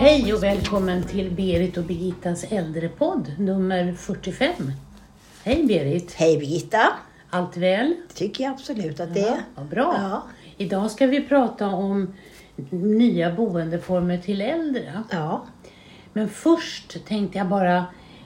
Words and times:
Hej 0.00 0.32
och 0.34 0.42
välkommen 0.42 1.02
till 1.02 1.30
Berit 1.30 1.76
och 1.76 1.84
Birgittas 1.84 2.44
äldrepodd 2.44 3.34
nummer 3.38 3.92
45. 3.92 4.52
Hej 5.44 5.64
Berit! 5.64 6.12
Hej 6.12 6.38
Birgitta! 6.38 6.88
Allt 7.30 7.56
väl? 7.56 7.94
Det 8.08 8.14
tycker 8.14 8.44
jag 8.44 8.52
absolut 8.52 9.00
att 9.00 9.14
det 9.14 9.20
Ja, 9.20 9.26
är. 9.28 9.40
vad 9.54 9.66
bra! 9.66 9.96
Ja. 9.98 10.22
Idag 10.56 10.90
ska 10.90 11.06
vi 11.06 11.20
prata 11.20 11.66
om 11.68 12.14
nya 12.70 13.32
boendeformer 13.32 14.18
till 14.18 14.40
äldre. 14.40 15.02
Ja. 15.10 15.44
Men 16.12 16.28
först 16.28 17.06
tänkte 17.06 17.38
jag 17.38 17.46
bara 17.48 17.84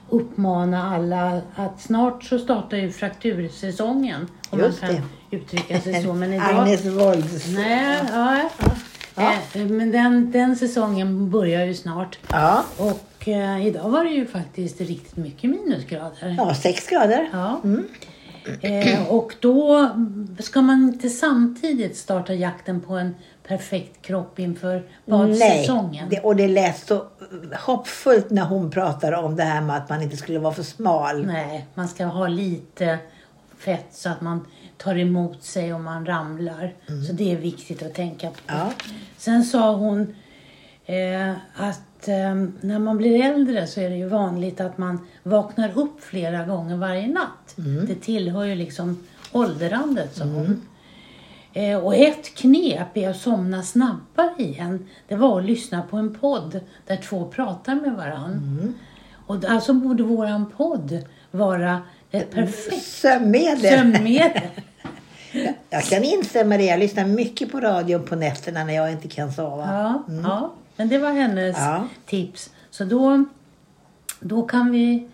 uppmana 0.09 0.95
alla 0.95 1.41
att 1.55 1.81
snart 1.81 2.23
så 2.23 2.39
startar 2.39 2.77
ju 2.77 2.91
fraktursäsongen. 2.91 4.27
Om 4.49 4.59
Just 4.59 4.81
man 4.81 4.95
kan 4.95 5.03
uttrycka 5.31 5.79
sig 5.81 6.03
så. 6.03 6.13
Men 6.13 6.33
idag... 6.33 6.49
Agnes 6.59 6.85
Wolds. 6.85 7.47
Nej, 7.47 7.99
ja. 8.11 8.49
Ja. 8.59 8.71
Eh, 9.15 9.65
Men 9.65 9.91
den, 9.91 10.31
den 10.31 10.55
säsongen 10.55 11.29
börjar 11.29 11.65
ju 11.65 11.73
snart. 11.73 12.19
Ja. 12.31 12.63
Och 12.77 13.27
eh, 13.27 13.67
idag 13.67 13.89
var 13.89 14.03
det 14.03 14.09
ju 14.09 14.27
faktiskt 14.27 14.81
riktigt 14.81 15.17
mycket 15.17 15.49
minusgrader. 15.49 16.35
ja, 16.37 16.55
sex 16.55 16.87
grader. 16.87 17.29
Ja. 17.33 17.61
Eh, 18.61 19.07
och 19.11 19.35
då 19.39 19.89
ska 20.39 20.61
man 20.61 20.83
inte 20.83 21.09
samtidigt 21.09 21.97
starta 21.97 22.33
jakten 22.33 22.81
på 22.81 22.93
en 22.93 23.15
perfekt 23.47 24.01
kropp 24.01 24.39
inför 24.39 24.83
badsäsongen. 25.05 26.09
det, 26.09 26.19
och 26.19 26.35
det 26.35 26.47
lät 26.47 26.87
så 26.87 27.05
hoppfullt 27.65 28.29
när 28.29 28.45
hon 28.45 28.71
pratade 28.71 29.17
om 29.17 29.35
det 29.35 29.43
här 29.43 29.61
med 29.61 29.77
att 29.77 29.89
man 29.89 30.01
inte 30.01 30.17
skulle 30.17 30.39
vara 30.39 30.53
för 30.53 30.63
smal. 30.63 31.25
Nej, 31.25 31.65
man 31.73 31.87
ska 31.87 32.05
ha 32.05 32.27
lite 32.27 32.97
fett 33.57 33.87
så 33.91 34.09
att 34.09 34.21
man 34.21 34.45
tar 34.77 34.97
emot 34.97 35.43
sig 35.43 35.73
om 35.73 35.83
man 35.83 36.05
ramlar. 36.05 36.73
Så 37.07 37.13
det 37.13 37.31
är 37.31 37.37
viktigt 37.37 37.83
att 37.83 37.93
tänka 37.93 38.29
på. 38.29 38.37
Ja. 38.47 38.71
Sen 39.17 39.43
sa 39.43 39.75
hon 39.75 40.15
eh, 40.85 41.31
att 41.55 42.07
eh, 42.07 42.35
när 42.61 42.79
man 42.79 42.97
blir 42.97 43.23
äldre 43.25 43.67
så 43.67 43.81
är 43.81 43.89
det 43.89 43.95
ju 43.95 44.07
vanligt 44.07 44.61
att 44.61 44.77
man 44.77 45.07
vaknar 45.23 45.77
upp 45.79 46.03
flera 46.03 46.45
gånger 46.45 46.77
varje 46.77 47.07
natt. 47.07 47.55
Det 47.87 47.95
tillhör 47.95 48.43
ju 48.45 48.55
liksom 48.55 49.03
åldrandet, 49.31 50.15
sa 50.15 50.23
hon. 50.23 50.61
Eh, 51.53 51.77
och 51.77 51.95
ett 51.95 52.35
knep 52.35 52.97
är 52.97 53.09
att 53.09 53.17
somna 53.17 53.63
snabbare 53.63 54.33
igen. 54.37 54.87
Det 55.07 55.15
var 55.15 55.39
att 55.39 55.45
lyssna 55.45 55.81
på 55.81 55.97
en 55.97 56.15
podd 56.15 56.59
där 56.87 56.97
två 56.97 57.25
pratar 57.25 57.75
med 57.75 57.95
varandra. 57.95 58.73
Och 59.27 59.45
alltså 59.45 59.73
borde 59.73 60.03
våran 60.03 60.51
podd 60.57 61.03
vara 61.31 61.81
ett 62.11 62.31
perfekt 62.31 62.83
Sömnmedel. 62.83 63.59
sömnmedel. 63.77 64.41
Jag 65.69 65.83
kan 65.83 66.03
instämma 66.03 66.55
i 66.55 66.57
det. 66.57 66.63
Jag 66.65 66.79
lyssnar 66.79 67.05
mycket 67.05 67.51
på 67.51 67.59
radion 67.59 68.03
på 68.05 68.15
nätterna 68.15 68.63
när 68.63 68.73
jag 68.73 68.91
inte 68.91 69.07
kan 69.07 69.31
sova. 69.33 69.67
Ja, 69.73 70.03
ja, 70.23 70.53
men 70.75 70.89
det 70.89 70.97
var 70.97 71.11
hennes 71.11 71.57
Ja. 71.57 71.87
tips. 72.05 72.49
Så 72.71 72.83
då, 72.83 73.25
då 74.19 74.43
kan 74.43 74.71
vi 74.71 75.07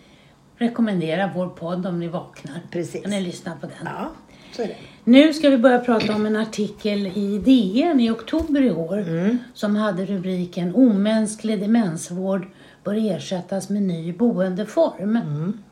rekommendera 0.58 1.32
vår 1.36 1.48
podd 1.50 1.86
om 1.86 2.00
ni 2.00 2.08
vaknar. 2.08 2.60
Precis. 2.72 3.02
Kan 3.02 3.12
ni 3.12 3.22
lyssna 3.22 3.56
på 3.62 3.68
den. 3.68 3.76
Ja, 3.86 4.12
så 4.56 4.62
är 4.62 4.68
det. 4.68 4.76
Nu 5.04 5.34
ska 5.34 5.50
vi 5.50 5.58
börja 5.58 5.80
prata 5.80 6.16
om 6.16 6.26
en 6.26 6.36
artikel 6.36 7.08
i 7.08 7.38
DN 7.46 8.00
i 8.00 8.10
oktober 8.10 8.62
i 8.62 8.72
år 8.72 8.98
Mm. 9.00 9.38
som 9.54 9.76
hade 9.76 10.06
rubriken 10.06 10.76
Omänsklig 10.76 11.60
demensvård 11.60 12.48
bör 12.84 13.12
ersättas 13.16 13.70
med 13.70 13.82
ny 13.82 14.14
boendeform. 14.14 15.16
Mm. 15.16 15.64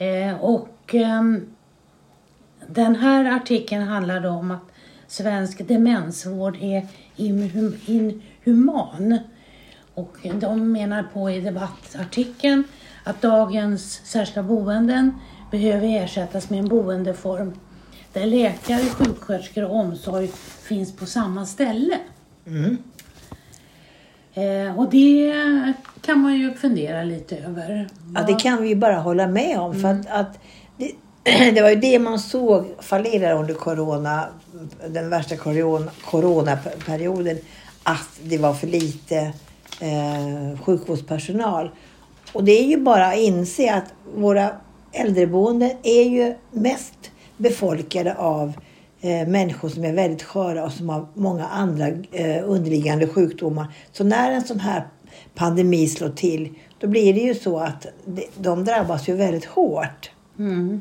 Eh, 0.00 0.34
och 0.40 0.94
ehm, 0.94 1.46
den 2.66 2.96
här 2.96 3.36
artikeln 3.36 3.82
handlade 3.82 4.28
om 4.28 4.50
att 4.50 4.72
svensk 5.06 5.68
demensvård 5.68 6.56
är 6.60 6.86
inhum, 7.16 7.76
inhuman. 7.86 9.18
Och 9.94 10.16
de 10.34 10.72
menar 10.72 11.02
på 11.02 11.30
i 11.30 11.40
debattartikeln 11.40 12.64
att 13.04 13.22
dagens 13.22 14.00
särskilda 14.04 14.42
boenden 14.42 15.12
behöver 15.50 15.86
ersättas 15.86 16.50
med 16.50 16.58
en 16.58 16.68
boendeform 16.68 17.52
där 18.12 18.26
läkare, 18.26 18.82
sjuksköterskor 18.82 19.64
och 19.64 19.76
omsorg 19.76 20.28
finns 20.62 20.96
på 20.96 21.06
samma 21.06 21.46
ställe. 21.46 21.98
Mm. 22.46 22.76
Eh, 24.34 24.78
och 24.78 24.90
det 24.90 25.34
kan 26.00 26.20
man 26.20 26.36
ju 26.38 26.54
fundera 26.54 27.02
lite 27.02 27.36
över. 27.36 27.88
Ja, 28.14 28.22
det 28.22 28.34
kan 28.34 28.62
vi 28.62 28.68
ju 28.68 28.74
bara 28.74 28.96
hålla 28.96 29.26
med 29.26 29.58
om. 29.58 29.80
För 29.80 29.88
att, 29.88 30.06
att 30.10 30.38
det, 30.76 30.92
det 31.54 31.62
var 31.62 31.70
ju 31.70 31.76
det 31.76 31.98
man 31.98 32.18
såg 32.18 32.66
fallera 32.78 33.32
under 33.32 33.54
corona, 33.54 34.26
den 34.88 35.10
värsta 35.10 35.36
corona, 35.36 35.90
coronaperioden. 36.04 37.38
Att 37.82 38.20
det 38.22 38.38
var 38.38 38.54
för 38.54 38.66
lite 38.66 39.16
eh, 39.80 40.60
sjukvårdspersonal. 40.64 41.70
Och 42.32 42.44
det 42.44 42.52
är 42.52 42.64
ju 42.64 42.76
bara 42.76 43.06
att 43.06 43.18
inse 43.18 43.74
att 43.74 43.94
våra 44.14 44.50
äldreboenden 44.92 45.70
är 45.82 46.02
ju 46.02 46.34
mest 46.50 47.10
befolkade 47.36 48.14
av 48.14 48.52
människor 49.02 49.68
som 49.68 49.84
är 49.84 49.92
väldigt 49.92 50.22
sköra 50.22 50.64
och 50.64 50.72
som 50.72 50.88
har 50.88 51.06
många 51.14 51.46
andra 51.46 51.88
eh, 52.12 52.42
underliggande 52.44 53.06
sjukdomar. 53.06 53.66
Så 53.92 54.04
när 54.04 54.32
en 54.32 54.44
sån 54.44 54.60
här 54.60 54.88
pandemi 55.34 55.88
slår 55.88 56.08
till, 56.08 56.54
då 56.78 56.86
blir 56.86 57.14
det 57.14 57.20
ju 57.20 57.34
så 57.34 57.58
att 57.58 57.86
de, 58.36 58.64
drabbas 58.64 59.08
ju 59.08 59.14
väldigt 59.14 59.44
hårt. 59.44 60.10
Mm. 60.38 60.80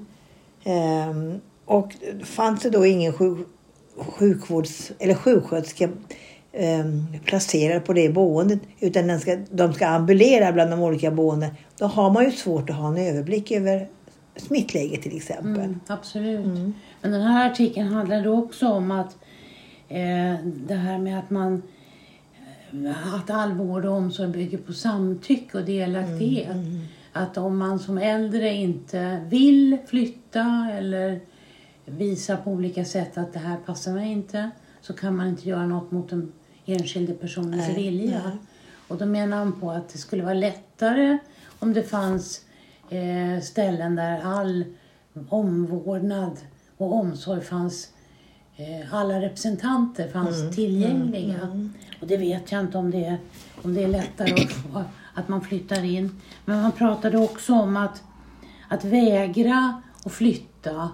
Ehm, 0.63 1.39
och 1.65 1.93
fanns 2.23 2.61
det 2.61 2.69
då 2.69 2.85
ingen 2.85 3.13
sjuk, 3.13 3.47
sjukvårds 3.97 4.91
eller 4.99 5.13
sjuksköterska 5.13 5.89
ehm, 6.53 7.05
placerad 7.25 7.85
på 7.85 7.93
det 7.93 8.09
boendet 8.09 8.59
utan 8.79 9.07
den 9.07 9.19
ska, 9.19 9.37
de 9.51 9.73
ska 9.73 9.87
ambulera 9.87 10.51
bland 10.51 10.71
de 10.71 10.81
olika 10.81 11.11
boenden. 11.11 11.49
Då 11.77 11.85
har 11.85 12.11
man 12.11 12.25
ju 12.25 12.31
svårt 12.31 12.69
att 12.69 12.75
ha 12.75 12.87
en 12.87 12.97
överblick 12.97 13.51
över 13.51 13.87
smittläget 14.35 15.01
till 15.01 15.17
exempel. 15.17 15.55
Mm, 15.55 15.79
absolut. 15.87 16.45
Men 17.01 17.11
den 17.11 17.21
här 17.21 17.49
artikeln 17.51 17.87
handlade 17.87 18.29
också 18.29 18.67
om 18.67 18.91
att 18.91 19.17
eh, 19.87 20.35
det 20.45 20.75
här 20.75 20.97
med 20.97 21.19
att 21.19 21.29
man 21.29 21.61
eh, 22.71 23.13
att 23.15 23.29
all 23.29 23.53
vård 23.53 23.85
och 23.85 23.93
omsorg 23.93 24.29
bygger 24.29 24.57
på 24.57 24.73
samtycke 24.73 25.57
och 25.57 25.65
delaktighet. 25.65 26.55
Att 27.13 27.37
om 27.37 27.57
man 27.57 27.79
som 27.79 27.97
äldre 27.97 28.53
inte 28.53 29.25
vill 29.29 29.77
flytta 29.87 30.67
eller 30.73 31.19
visa 31.85 32.37
på 32.37 32.51
olika 32.51 32.85
sätt 32.85 33.17
att 33.17 33.33
det 33.33 33.39
här 33.39 33.57
passar 33.57 33.93
mig 33.93 34.11
inte 34.11 34.49
så 34.81 34.93
kan 34.93 35.15
man 35.15 35.27
inte 35.27 35.49
göra 35.49 35.65
något 35.65 35.91
mot 35.91 36.09
den 36.09 36.31
enskilde 36.65 37.13
personens 37.13 37.67
Nej, 37.67 37.75
vilja. 37.75 38.21
nej. 38.25 38.37
Och 38.87 38.97
då 38.97 39.05
menar 39.05 39.37
han 39.37 39.59
på 39.59 39.71
att 39.71 39.89
det 39.89 39.97
skulle 39.97 40.23
vara 40.23 40.33
lättare 40.33 41.17
om 41.59 41.73
det 41.73 41.83
fanns 41.83 42.41
eh, 42.89 43.41
ställen 43.41 43.95
där 43.95 44.21
all 44.23 44.65
omvårdnad 45.29 46.37
och 46.77 46.93
omsorg 46.93 47.41
fanns 47.41 47.89
eh, 48.55 48.93
alla 48.93 49.21
representanter 49.21 50.07
fanns 50.07 50.55
tillgängliga. 50.55 51.69
Och 52.01 52.07
det 52.07 52.17
vet 52.17 52.51
jag 52.51 52.61
inte 52.61 52.77
om 52.77 52.91
det 52.91 53.05
är, 53.05 53.17
om 53.61 53.73
det 53.73 53.83
är 53.83 53.87
lättare 53.87 54.33
att, 54.33 54.51
få- 54.51 54.83
att 55.13 55.27
man 55.27 55.41
flyttar 55.41 55.83
in. 55.85 56.21
Men 56.45 56.61
man 56.61 56.71
pratade 56.71 57.17
också 57.17 57.53
om 57.53 57.77
att, 57.77 58.03
att 58.69 58.83
vägra 58.85 59.81
att 60.05 60.11
flytta 60.11 60.89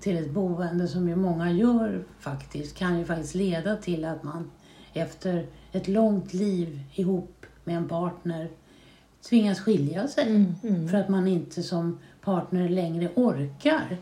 till 0.00 0.16
ett 0.18 0.30
boende 0.30 0.88
som 0.88 1.08
ju 1.08 1.16
många 1.16 1.52
gör 1.52 2.04
faktiskt 2.20 2.76
kan 2.76 2.98
ju 2.98 3.04
faktiskt 3.04 3.34
leda 3.34 3.76
till 3.76 4.04
att 4.04 4.22
man 4.22 4.50
efter 4.92 5.46
ett 5.72 5.88
långt 5.88 6.32
liv 6.34 6.80
ihop 6.94 7.46
med 7.64 7.76
en 7.76 7.88
partner 7.88 8.48
tvingas 9.28 9.60
skilja 9.60 10.08
sig 10.08 10.44
för 10.90 10.98
att 10.98 11.08
man 11.08 11.28
inte 11.28 11.62
som 11.62 11.98
partner 12.24 12.68
längre 12.68 13.08
orkar. 13.14 13.96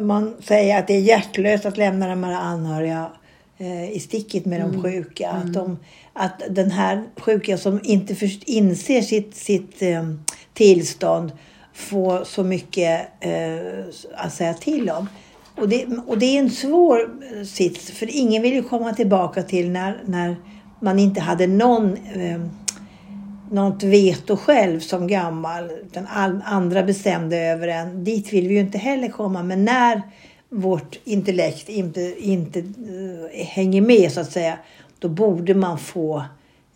Man 0.00 0.34
säger 0.40 0.78
att 0.78 0.86
det 0.86 0.94
är 0.94 1.00
hjärtlöst 1.00 1.66
att 1.66 1.76
lämna 1.76 2.08
de 2.08 2.24
här 2.24 2.32
anhöriga 2.32 3.10
eh, 3.58 3.90
i 3.90 4.00
sticket 4.00 4.44
med 4.44 4.60
de 4.60 4.82
sjuka. 4.82 5.30
Att, 5.30 5.52
de, 5.52 5.76
att 6.12 6.42
den 6.50 6.70
här 6.70 7.04
sjuka 7.16 7.58
som 7.58 7.80
inte 7.82 8.14
först 8.14 8.42
inser 8.42 9.02
sitt, 9.02 9.36
sitt 9.36 9.82
eh, 9.82 10.12
tillstånd 10.54 11.32
får 11.74 12.24
så 12.24 12.44
mycket 12.44 13.08
eh, 13.20 13.84
att 14.14 14.32
säga 14.32 14.54
till 14.54 14.90
om. 14.90 15.08
Och 15.56 15.68
det, 15.68 15.86
och 16.06 16.18
det 16.18 16.26
är 16.26 16.38
en 16.38 16.50
svår 16.50 17.10
sits, 17.44 17.90
för 17.90 18.08
ingen 18.10 18.42
vill 18.42 18.54
ju 18.54 18.62
komma 18.62 18.92
tillbaka 18.92 19.42
till 19.42 19.70
när, 19.70 20.02
när 20.04 20.36
man 20.80 20.98
inte 20.98 21.20
hade 21.20 21.46
någon 21.46 21.96
eh, 21.96 22.40
något 23.50 23.82
veto 23.82 24.36
själv 24.36 24.80
som 24.80 25.06
gammal. 25.06 25.70
Utan 25.70 26.06
all, 26.06 26.42
andra 26.44 26.82
bestämde 26.82 27.36
över 27.36 27.68
en. 27.68 28.04
Dit 28.04 28.32
vill 28.32 28.48
vi 28.48 28.54
ju 28.54 28.60
inte 28.60 28.78
heller 28.78 29.08
komma. 29.08 29.42
Men 29.42 29.64
när 29.64 30.02
vårt 30.48 30.98
intellekt 31.04 31.68
inte, 31.68 32.14
inte 32.18 32.58
eh, 32.58 33.46
hänger 33.46 33.80
med 33.80 34.12
så 34.12 34.20
att 34.20 34.32
säga. 34.32 34.58
Då 34.98 35.08
borde 35.08 35.54
man 35.54 35.78
få 35.78 36.24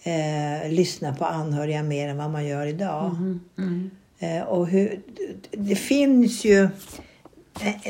eh, 0.02 0.70
lyssna 0.70 1.14
på 1.14 1.24
anhöriga 1.24 1.82
mer 1.82 2.08
än 2.08 2.16
vad 2.16 2.30
man 2.30 2.46
gör 2.46 2.66
idag. 2.66 3.16
Eh, 4.18 4.42
och 4.42 4.66
hur, 4.66 5.00
det 5.50 5.76
finns 5.76 6.44
ju 6.44 6.68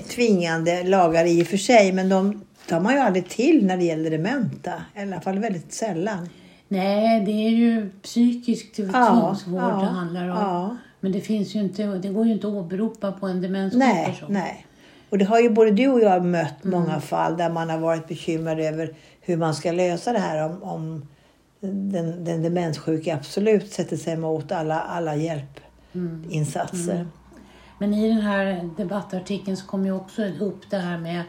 tvingande 0.08 0.82
lagar 0.82 1.24
i 1.24 1.42
och 1.42 1.46
för 1.46 1.56
sig. 1.56 1.92
Men 1.92 2.08
de 2.08 2.42
tar 2.68 2.80
man 2.80 2.94
ju 2.94 3.00
aldrig 3.00 3.28
till 3.28 3.66
när 3.66 3.76
det 3.76 3.84
gäller 3.84 4.10
dementa. 4.10 4.72
I 4.96 5.00
alla 5.00 5.20
fall 5.20 5.38
väldigt 5.38 5.72
sällan. 5.72 6.28
Nej, 6.72 7.20
det 7.20 7.32
är 7.32 7.50
ju 7.50 7.90
psykisk 8.02 8.72
tvångsvård 8.72 9.62
ja, 9.62 9.78
det 9.80 9.86
handlar 9.86 10.28
om. 10.28 10.36
ja. 10.36 10.76
Men 11.00 11.12
det 11.12 11.20
finns 11.20 11.54
ju 11.54 11.60
inte, 11.60 11.86
det 11.86 12.08
går 12.08 12.26
ju 12.26 12.32
inte 12.32 12.46
att 12.46 12.52
åberopa 12.52 13.12
på 13.12 13.26
en 13.26 13.42
demenssjuk 13.42 13.78
Nej, 13.78 14.06
person. 14.06 14.32
nej. 14.32 14.66
Och 15.10 15.18
det 15.18 15.24
har 15.24 15.40
ju 15.40 15.50
både 15.50 15.70
du 15.70 15.88
och 15.88 16.00
jag 16.00 16.24
mött 16.24 16.64
många 16.64 17.00
fall 17.00 17.36
där 17.36 17.50
man 17.50 17.70
har 17.70 17.78
varit 17.78 18.08
bekymrad 18.08 18.60
över 18.60 18.94
hur 19.20 19.36
man 19.36 19.54
ska 19.54 19.72
lösa 19.72 20.12
det 20.12 20.18
här 20.18 20.46
om, 20.46 20.62
om 20.62 21.06
den, 21.60 22.24
den 22.24 22.42
demenssjuka 22.42 23.14
absolut 23.14 23.72
sätter 23.72 23.96
sig 23.96 24.12
emot 24.12 24.52
alla, 24.52 24.80
alla 24.80 25.16
hjälpinsatser. 25.16 27.06
Men 27.78 27.94
i 27.94 28.08
den 28.08 28.20
här 28.20 28.70
debattartikeln 28.76 29.56
så 29.56 29.66
kom 29.66 29.86
ju 29.86 29.92
också 29.92 30.24
upp 30.24 30.70
det 30.70 30.78
här 30.78 30.98
med 30.98 31.22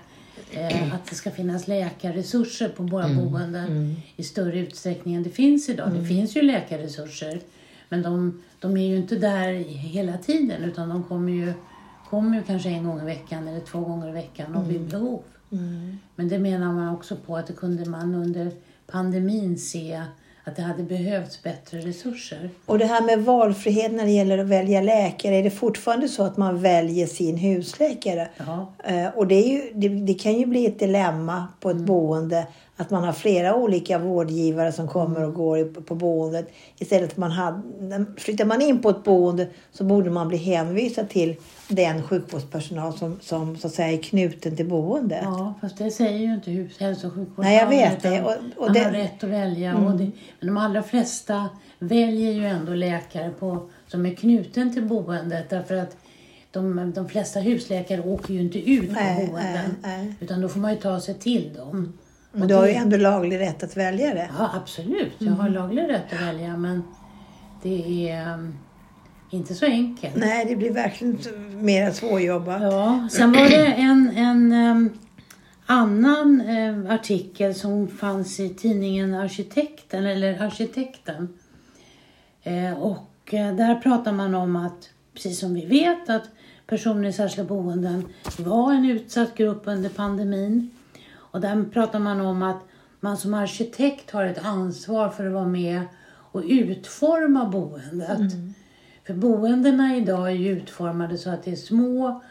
eh, 0.54 0.94
att 0.94 1.06
det 1.10 1.16
ska 1.16 1.32
finnas 1.32 1.68
läkarresurser 1.68 2.70
på 2.70 2.84
våra 2.84 3.08
boenden 3.10 3.96
i 4.16 4.24
större 4.24 4.60
utsträckning 4.60 5.16
än 5.16 5.24
det 5.24 5.30
finns 5.30 5.70
idag. 5.70 5.92
Det 5.92 6.06
finns 6.08 6.38
ju 6.38 6.42
läkarresurser 6.42 7.40
men 7.90 8.02
de, 8.02 8.42
de 8.60 8.78
är 8.78 8.88
ju 8.88 8.98
inte 8.98 9.16
där 9.16 9.54
hela 9.68 10.18
tiden 10.18 10.64
utan 10.64 10.90
de 10.90 11.04
kommer 11.04 11.32
ju, 11.32 11.54
kommer 12.10 12.38
ju 12.38 12.44
kanske 12.44 12.70
en 12.70 12.84
gång 12.84 13.02
i 13.02 13.06
veckan 13.06 13.48
eller 13.48 13.60
två 13.60 13.80
gånger 13.80 14.10
i 14.10 14.12
veckan 14.12 14.56
och 14.56 14.72
vid 14.72 14.82
behov. 14.82 15.22
Men 16.16 16.30
det 16.30 16.40
menar 16.40 16.74
man 16.74 16.96
också 16.96 17.16
på 17.16 17.38
att 17.38 17.48
det 17.48 17.54
kunde 17.54 17.90
man 17.90 18.16
under 18.16 18.52
pandemin 18.88 19.60
se 19.60 20.02
att 20.44 20.56
det 20.56 20.62
hade 20.62 20.84
behövts 20.84 21.44
bättre 21.44 21.78
resurser. 21.80 22.50
Och 22.66 22.80
det 22.80 22.86
här 22.86 23.02
med 23.02 23.26
valfrihet 23.26 23.92
när 23.92 24.06
det 24.06 24.12
gäller 24.12 24.38
att 24.38 24.48
välja 24.48 24.82
läkare. 24.82 25.36
Är 25.36 25.44
det 25.44 25.52
fortfarande 25.52 26.08
så 26.08 26.24
att 26.24 26.38
man 26.38 26.62
väljer 26.62 27.08
sin 27.08 27.38
husläkare? 27.38 28.28
Ja. 28.38 28.74
Eh, 28.84 29.08
Och 29.16 29.28
det, 29.28 29.40
ju, 29.42 29.72
det, 29.74 29.90
det 29.90 30.14
kan 30.14 30.34
ju 30.34 30.46
bli 30.46 30.66
ett 30.66 30.80
dilemma 30.80 31.48
på 31.60 31.70
ett 31.70 31.78
boende 31.78 32.48
att 32.78 32.90
man 32.90 33.04
har 33.04 33.14
flera 33.14 33.56
olika 33.56 33.98
vårdgivare 34.00 34.72
som 34.72 34.88
kommer 34.88 35.24
och 35.24 35.34
går 35.34 35.82
på 35.82 35.96
boendet. 35.96 36.50
Istället 36.78 37.10
för 37.10 37.14
att 37.14 37.18
man 37.18 37.32
hade, 37.32 38.06
flyttar 38.18 38.46
man 38.46 38.62
in 38.62 38.82
på 38.82 38.90
ett 38.90 39.04
boende 39.04 39.48
så 39.72 39.84
borde 39.84 40.10
man 40.10 40.28
bli 40.28 40.38
hänvisad 40.38 41.10
till 41.10 41.36
den 41.68 42.04
sjukvårdspersonal 42.04 42.94
som, 42.98 43.20
som 43.22 43.58
så 43.58 43.68
att 43.68 43.74
säga 43.74 43.92
är 43.92 43.98
knuten 44.04 44.56
till 44.56 44.68
boendet. 44.70 45.20
Ja, 45.24 45.54
fast 45.62 45.78
det 45.78 45.92
säger 45.92 46.20
ju 46.20 46.34
inte 46.34 46.52
hus, 46.52 46.80
hälso 46.80 47.08
och 47.08 47.14
sjukvårdslagen. 47.14 47.52
Nej, 47.70 47.80
jag 47.82 47.90
vet 47.92 48.04
det. 48.04 48.22
Och- 48.24 48.32
och 48.32 48.66
man 48.66 48.74
det- 48.74 48.80
Mm. 48.80 48.94
har 48.96 49.02
rätt 49.02 49.24
att 49.24 49.30
välja. 49.30 49.76
Och 49.76 49.92
det, 49.92 50.12
men 50.40 50.48
de 50.48 50.58
allra 50.58 50.84
flesta 50.84 51.50
väljer 51.80 52.32
ju 52.32 52.46
ändå 52.46 52.74
läkare 52.74 53.30
på, 53.40 53.70
som 53.88 54.06
är 54.06 54.14
knuten 54.14 54.74
till 54.74 54.84
boendet. 54.86 55.50
Därför 55.50 55.76
att 55.76 55.98
de, 56.52 56.92
de 56.96 57.10
flesta 57.10 57.40
husläkare 57.40 58.02
åker 58.02 58.34
ju 58.34 58.40
inte 58.42 58.60
ut 58.72 58.88
på 58.88 58.94
Nej, 58.94 59.28
boenden. 59.28 59.54
nej, 59.54 59.98
nej. 60.06 60.14
Utan 60.20 60.42
då 60.42 60.50
får 60.50 60.60
man 60.60 60.72
ju 60.72 60.78
ta 60.80 61.00
sig 61.00 61.14
till 61.16 61.54
dem. 61.54 61.94
Men 62.36 62.48
du 62.48 62.54
har 62.54 62.68
ju 62.68 62.74
ändå 62.74 62.98
laglig 62.98 63.40
rätt 63.40 63.64
att 63.64 63.78
välja 63.78 64.14
det. 64.14 64.30
Ja, 64.38 64.52
absolut. 64.54 65.14
Jag 65.18 65.28
Mm. 65.28 65.40
har 65.40 65.50
laglig 65.50 65.82
rätt 65.90 66.14
att 66.14 66.22
välja. 66.22 66.58
Men 66.58 66.84
det 67.62 68.10
är 68.10 68.34
um, 68.34 68.54
inte 69.30 69.56
så 69.56 69.66
enkelt. 69.66 70.16
Nej, 70.16 70.46
det 70.46 70.56
blir 70.56 70.72
verkligen 70.74 71.18
mer 71.66 71.92
svårjobbat. 71.92 72.62
Ja, 72.62 73.08
sen 73.12 73.32
var 73.32 73.50
det 73.50 73.66
en, 73.66 74.12
en 74.18 74.52
em, 74.52 74.90
annan 75.66 76.42
artikel 76.90 77.56
som 77.56 77.88
fanns 77.88 78.40
i 78.40 78.50
tidningen 78.50 79.14
Arkitekten, 79.14 80.06
eller 80.06 80.42
Arkitekten. 80.42 81.38
Eh, 82.44 82.74
och 82.74 83.34
eh, 83.34 83.56
där 83.56 83.76
pratar 83.76 84.12
man 84.12 84.36
om 84.36 84.56
att, 84.56 84.90
precis 85.14 85.40
som 85.40 85.54
vi 85.54 85.66
vet, 85.66 86.10
att 86.10 86.24
personer 86.68 87.10
i 87.10 87.14
särskilda 87.14 87.50
boenden 87.50 88.06
var 88.38 88.74
en 88.74 88.86
utsatt 88.86 89.36
grupp 89.36 89.62
under 89.66 89.90
pandemin. 89.90 90.70
Och 91.34 91.42
där 91.42 91.64
pratar 91.64 92.00
man 92.00 92.22
om 92.22 92.44
att 92.44 92.62
man 93.00 93.18
som 93.18 93.34
arkitekt 93.34 94.12
har 94.12 94.26
ett 94.26 94.46
ansvar 94.46 95.10
för 95.10 95.26
att 95.26 95.34
vara 95.34 95.48
med 95.48 95.82
och 96.06 96.44
utforma 96.46 97.46
boendet. 97.46 98.34
För 99.08 99.14
boendena 99.14 99.96
idag 99.96 100.28
är 100.28 100.36
ju 100.36 100.50
utformade 100.50 101.18
så 101.18 101.30
att 101.30 101.44
det 101.44 101.52
är 101.52 101.56
små 101.56 102.22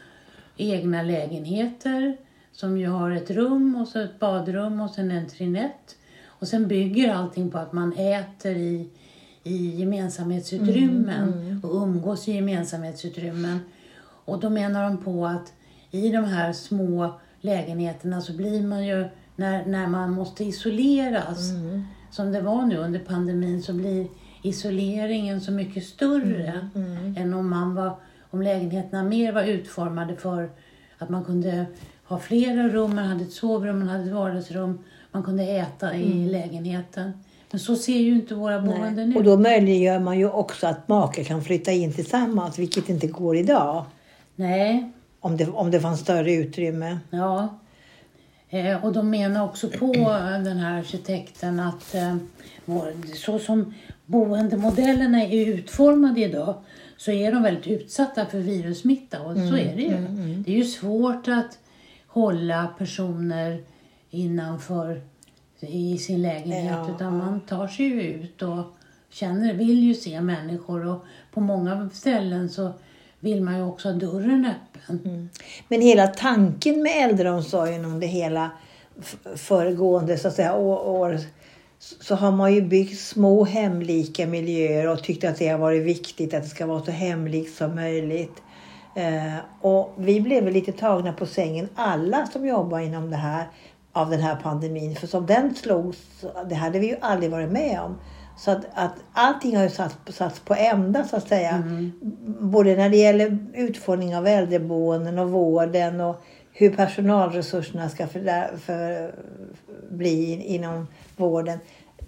egna 0.56 1.02
lägenheter 1.02 2.16
som 2.52 2.78
ju 2.78 2.88
har 2.88 3.10
ett 3.10 3.30
rum 3.30 3.76
och 3.76 3.88
så 3.88 3.98
ett 3.98 4.18
badrum 4.18 4.80
och 4.80 4.90
sen 4.90 5.10
en 5.10 5.28
trinett. 5.28 5.96
Och 6.26 6.48
sen 6.48 6.68
bygger 6.68 7.14
allting 7.14 7.50
på 7.50 7.58
att 7.58 7.72
man 7.72 7.92
äter 7.92 8.56
i, 8.56 8.90
i 9.42 9.80
gemensamhetsutrymmen 9.80 11.60
och 11.62 11.82
umgås 11.82 12.28
i 12.28 12.32
gemensamhetsutrymmen. 12.32 13.58
Och 14.24 14.40
då 14.40 14.50
menar 14.50 14.84
de 14.84 15.04
på 15.04 15.26
att 15.26 15.52
i 15.90 16.08
de 16.08 16.24
här 16.24 16.52
små 16.52 17.20
lägenheterna 17.42 18.20
så 18.20 18.32
blir 18.32 18.62
man 18.62 18.86
ju, 18.86 19.04
när, 19.36 19.66
när 19.66 19.86
man 19.86 20.12
måste 20.12 20.44
isoleras, 20.44 21.50
som 22.10 22.32
det 22.32 22.40
var 22.40 22.66
nu 22.66 22.76
under 22.76 23.00
pandemin, 23.00 23.62
så 23.62 23.72
blir 23.72 24.06
isoleringen 24.42 25.40
så 25.40 25.52
mycket 25.52 25.84
större 25.84 26.68
än 27.16 27.34
om, 27.34 27.50
man 27.50 27.74
var, 27.74 27.96
om 28.30 28.42
lägenheterna 28.42 29.02
mer 29.02 29.32
var 29.32 29.42
utformade 29.42 30.16
för 30.16 30.50
att 30.98 31.08
man 31.08 31.24
kunde 31.24 31.66
ha 32.04 32.18
flera 32.18 32.68
rum, 32.68 32.94
man 32.94 33.04
hade 33.04 33.24
ett 33.24 33.32
sovrum, 33.32 33.78
man 33.78 33.88
hade 33.88 34.04
ett 34.04 34.12
vardagsrum, 34.12 34.78
man 35.12 35.22
kunde 35.22 35.42
äta 35.42 35.96
i 35.96 36.26
lägenheten. 36.26 37.12
Men 37.50 37.60
så 37.60 37.76
ser 37.76 37.98
ju 37.98 38.14
inte 38.14 38.34
våra 38.34 38.60
boenden 38.60 39.10
ut. 39.10 39.16
Och 39.16 39.24
då 39.24 39.36
möjliggör 39.36 40.00
man 40.00 40.18
ju 40.18 40.30
också 40.30 40.66
att 40.66 40.88
makar 40.88 41.24
kan 41.24 41.42
flytta 41.42 41.72
in 41.72 41.92
tillsammans, 41.92 42.58
vilket 42.58 42.88
inte 42.88 43.06
går 43.06 43.36
idag. 43.36 43.84
Nej, 44.36 44.92
Om 45.24 45.36
det, 45.36 45.48
om 45.48 45.70
det 45.70 45.80
fanns 45.80 46.00
större 46.00 46.32
utrymme. 46.32 46.98
Ja. 47.10 47.58
Eh, 48.48 48.84
och 48.84 48.92
de 48.92 49.10
menar 49.10 49.44
också 49.44 49.68
på 49.68 49.94
eh, 49.94 50.42
den 50.42 50.58
här 50.58 50.78
arkitekten 50.78 51.60
att 51.60 51.94
eh, 51.94 52.16
så 53.14 53.38
som 53.38 53.74
boendemodellerna 54.06 55.22
är 55.22 55.46
utformade 55.46 56.20
idag 56.20 56.54
så 56.96 57.10
är 57.10 57.32
de 57.32 57.42
väldigt 57.42 57.66
utsatta 57.66 58.26
för 58.26 58.38
virussmitta 58.38 59.22
och 59.22 59.36
så 59.36 59.56
är 59.56 59.76
det 59.76 59.82
ju. 59.82 60.06
Det 60.46 60.52
är 60.52 60.56
ju 60.56 60.64
svårt 60.64 61.28
att 61.28 61.58
hålla 62.06 62.66
personer 62.78 63.60
innanför 64.10 65.02
i 65.60 65.98
sin 65.98 66.22
lägenhet 66.22 66.78
Ja, 66.86 66.94
utan 66.94 67.18
man 67.18 67.40
tar 67.40 67.68
sig 67.68 67.86
ju 67.86 68.02
ut 68.02 68.42
och 68.42 68.64
känner, 69.10 69.54
vill 69.54 69.82
ju 69.82 69.94
se 69.94 70.20
människor 70.20 70.86
och 70.86 71.04
på 71.32 71.40
många 71.40 71.90
ställen 71.92 72.48
så 72.48 72.72
vill 73.22 73.42
man 73.42 73.56
ju 73.56 73.62
också 73.64 73.88
ha 73.88 73.96
dörren 73.96 74.46
öppen. 74.46 75.00
Mm. 75.04 75.28
Men 75.68 75.80
hela 75.80 76.06
tanken 76.06 76.82
med 76.82 77.04
äldreomsorgen 77.10 77.84
under 77.84 78.06
hela 78.06 78.50
föregående 79.36 80.18
så 80.18 80.28
att 80.28 80.34
säga, 80.34 80.54
å- 80.54 81.00
år 81.00 81.18
så 81.78 82.14
har 82.14 82.30
man 82.32 82.54
ju 82.54 82.60
byggt 82.62 83.00
små 83.00 83.44
hemlika 83.44 84.26
miljöer 84.26 84.88
och 84.88 85.02
tyckt 85.02 85.24
att 85.24 85.36
det 85.38 85.48
har 85.48 85.58
varit 85.58 85.82
viktigt 85.82 86.34
att 86.34 86.42
det 86.42 86.48
ska 86.48 86.66
vara 86.66 86.84
så 86.84 86.90
hemlikt 86.90 87.56
som 87.56 87.74
möjligt. 87.74 88.42
Eh, 88.96 89.36
och 89.60 89.92
vi 89.96 90.20
blev 90.20 90.44
väl 90.44 90.52
lite 90.52 90.72
tagna 90.72 91.12
på 91.12 91.26
sängen, 91.26 91.68
alla 91.74 92.26
som 92.26 92.46
jobbar 92.46 92.78
inom 92.78 93.10
det 93.10 93.16
här, 93.16 93.46
av 93.92 94.10
den 94.10 94.20
här 94.20 94.36
pandemin. 94.36 94.96
För 94.96 95.06
som 95.06 95.26
den 95.26 95.54
slogs, 95.54 95.98
det 96.48 96.54
hade 96.54 96.78
vi 96.78 96.86
ju 96.86 96.96
aldrig 97.00 97.30
varit 97.30 97.52
med 97.52 97.80
om. 97.80 97.98
Så 98.44 98.50
att, 98.50 98.64
att 98.74 98.94
allting 99.12 99.56
har 99.56 99.62
ju 99.62 99.70
satts, 99.70 100.16
satts 100.16 100.40
på 100.40 100.54
ända 100.54 101.04
så 101.04 101.16
att 101.16 101.28
säga. 101.28 101.62
Både 102.40 102.76
när 102.76 102.90
det 102.90 102.96
gäller 102.96 103.38
utformning 103.54 104.16
av 104.16 104.26
äldreboenden 104.26 105.18
och 105.18 105.30
vården 105.30 106.00
och 106.00 106.24
hur 106.52 106.70
personalresurserna 106.70 107.88
ska 107.88 108.06
för, 108.06 108.56
för, 108.56 109.14
bli 109.90 110.44
inom 110.46 110.86
vården. 111.16 111.58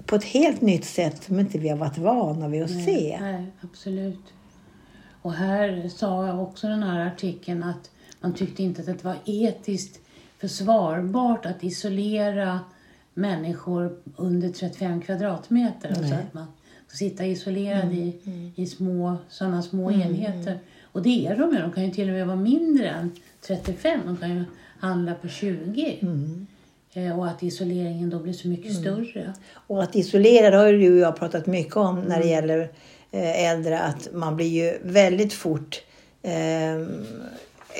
På 0.06 0.16
ett 0.16 0.24
helt 0.24 0.60
nytt 0.60 0.84
sätt 0.84 1.22
som 1.22 1.40
inte 1.40 1.58
vi 1.58 1.68
har 1.68 1.76
varit 1.76 1.98
vana 1.98 2.48
vid 2.48 2.62
att 2.62 2.84
se. 2.84 3.18
Nej, 3.20 3.52
absolut. 3.60 4.32
Och 5.22 5.32
här 5.32 5.88
sa 5.88 6.26
jag 6.26 6.42
också 6.42 6.66
den 6.66 6.82
här 6.82 7.06
artikeln 7.06 7.62
att 7.62 7.90
man 8.20 8.34
tyckte 8.34 8.62
inte 8.62 8.80
att 8.80 8.86
det 8.86 9.04
var 9.04 9.16
etiskt 9.24 10.00
försvarbart 10.40 11.46
att 11.46 11.64
isolera 11.64 12.60
människor 13.14 13.96
under 14.16 14.48
35 14.48 15.00
kvadratmeter. 15.00 15.88
Alltså 15.88 16.14
att 16.14 16.34
man 16.34 16.46
ska 16.86 16.96
sitta 16.96 17.26
isolerad 17.26 17.92
i, 17.92 18.20
i 18.56 18.66
små, 18.66 19.16
sådana 19.28 19.62
små 19.62 19.90
enheter. 19.90 20.58
Och 20.82 21.02
det 21.02 21.26
är 21.26 21.36
de 21.36 21.52
ju. 21.52 21.58
De 21.58 21.72
kan 21.72 21.84
ju 21.84 21.90
till 21.90 22.08
och 22.08 22.14
med 22.14 22.26
vara 22.26 22.36
mindre 22.36 22.88
än 22.88 23.12
35. 23.46 24.00
De 24.04 24.16
kan 24.16 24.30
ju 24.30 24.44
handla 24.78 25.14
på 25.14 25.28
20. 25.28 25.98
Eh, 26.94 27.18
och 27.18 27.26
att 27.26 27.42
isoleringen 27.42 28.10
då 28.10 28.18
blir 28.18 28.32
så 28.32 28.48
mycket 28.48 28.74
större. 28.74 29.32
Och 29.66 29.82
att 29.82 29.96
isolera, 29.96 30.50
det 30.50 30.56
har 30.56 30.66
ju 30.66 30.78
du 30.78 30.92
och 30.92 30.98
jag 30.98 31.16
pratat 31.16 31.46
mycket 31.46 31.76
om 31.76 32.00
när 32.00 32.20
det 32.20 32.28
gäller 32.28 32.70
eh, 33.10 33.44
äldre. 33.50 33.80
Att 33.80 34.08
man 34.12 34.36
blir 34.36 34.46
ju 34.46 34.78
väldigt 34.82 35.32
fort 35.32 35.82
eh, 36.22 36.86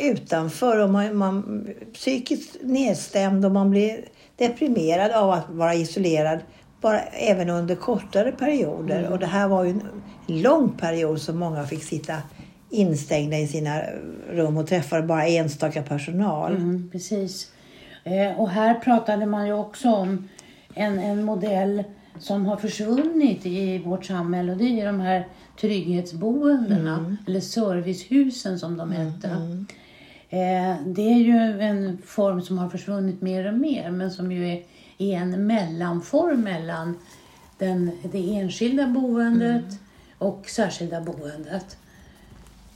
utanför 0.03 0.79
och 0.79 0.91
man, 0.91 1.17
man 1.17 1.69
psykiskt 1.93 2.57
nedstämd 2.63 3.45
och 3.45 3.53
man 3.53 3.71
blir 3.71 4.05
deprimerad 4.37 5.13
av 5.13 5.31
att 5.31 5.51
vara 5.51 5.75
isolerad. 5.75 6.39
Bara 6.81 7.01
även 7.03 7.51
under 7.51 7.75
kortare 7.75 8.33
perioder. 8.33 9.09
Och 9.11 9.19
det 9.19 9.27
här 9.27 9.49
var 9.49 9.65
ju 9.65 9.71
en 9.71 9.83
lång 10.27 10.73
period 10.73 11.21
som 11.21 11.39
många 11.39 11.67
fick 11.67 11.85
sitta 11.85 12.15
instängda 12.71 13.39
i 13.39 13.47
sina 13.47 13.83
rum 14.31 14.57
och 14.57 14.67
träffade 14.67 15.03
bara 15.03 15.27
enstaka 15.27 15.83
personal. 15.83 16.57
Mm, 16.57 16.91
precis. 16.93 17.51
Eh, 18.05 18.41
och 18.41 18.51
här 18.51 18.75
pratade 18.75 19.27
man 19.27 19.47
ju 19.47 19.53
också 19.53 19.89
om 19.89 20.29
en, 20.75 20.99
en 20.99 21.25
modell 21.25 21.85
som 22.19 22.47
har 22.47 22.57
försvunnit 22.57 23.47
i 23.47 23.79
vårt 23.79 24.05
samhälle 24.05 24.53
och 24.53 24.59
det 24.59 24.81
är 24.81 24.87
de 24.87 25.01
här 25.01 25.29
trygghetsboendena 25.61 27.17
eller 27.27 27.41
servicehusen 27.41 28.59
som 28.59 28.77
de 28.77 28.93
hette. 28.93 29.29
Eh, 29.29 29.77
det 30.87 31.03
är 31.03 31.19
ju 31.19 31.61
en 31.61 31.99
form 32.05 32.43
som 32.43 32.59
har 32.59 32.69
försvunnit 32.69 33.23
mer 33.23 33.49
och 33.49 33.55
mer 33.55 33.91
men 33.91 34.11
som 34.11 34.33
ju 34.33 34.49
är, 34.53 34.63
en 34.99 35.47
mellanform 35.47 36.41
mellan 36.41 36.99
den, 37.59 37.91
det 38.13 38.37
enskilda 38.37 38.87
boendet 38.87 39.65
och 40.19 40.49
särskilda 40.49 41.01
boendet. 41.01 41.77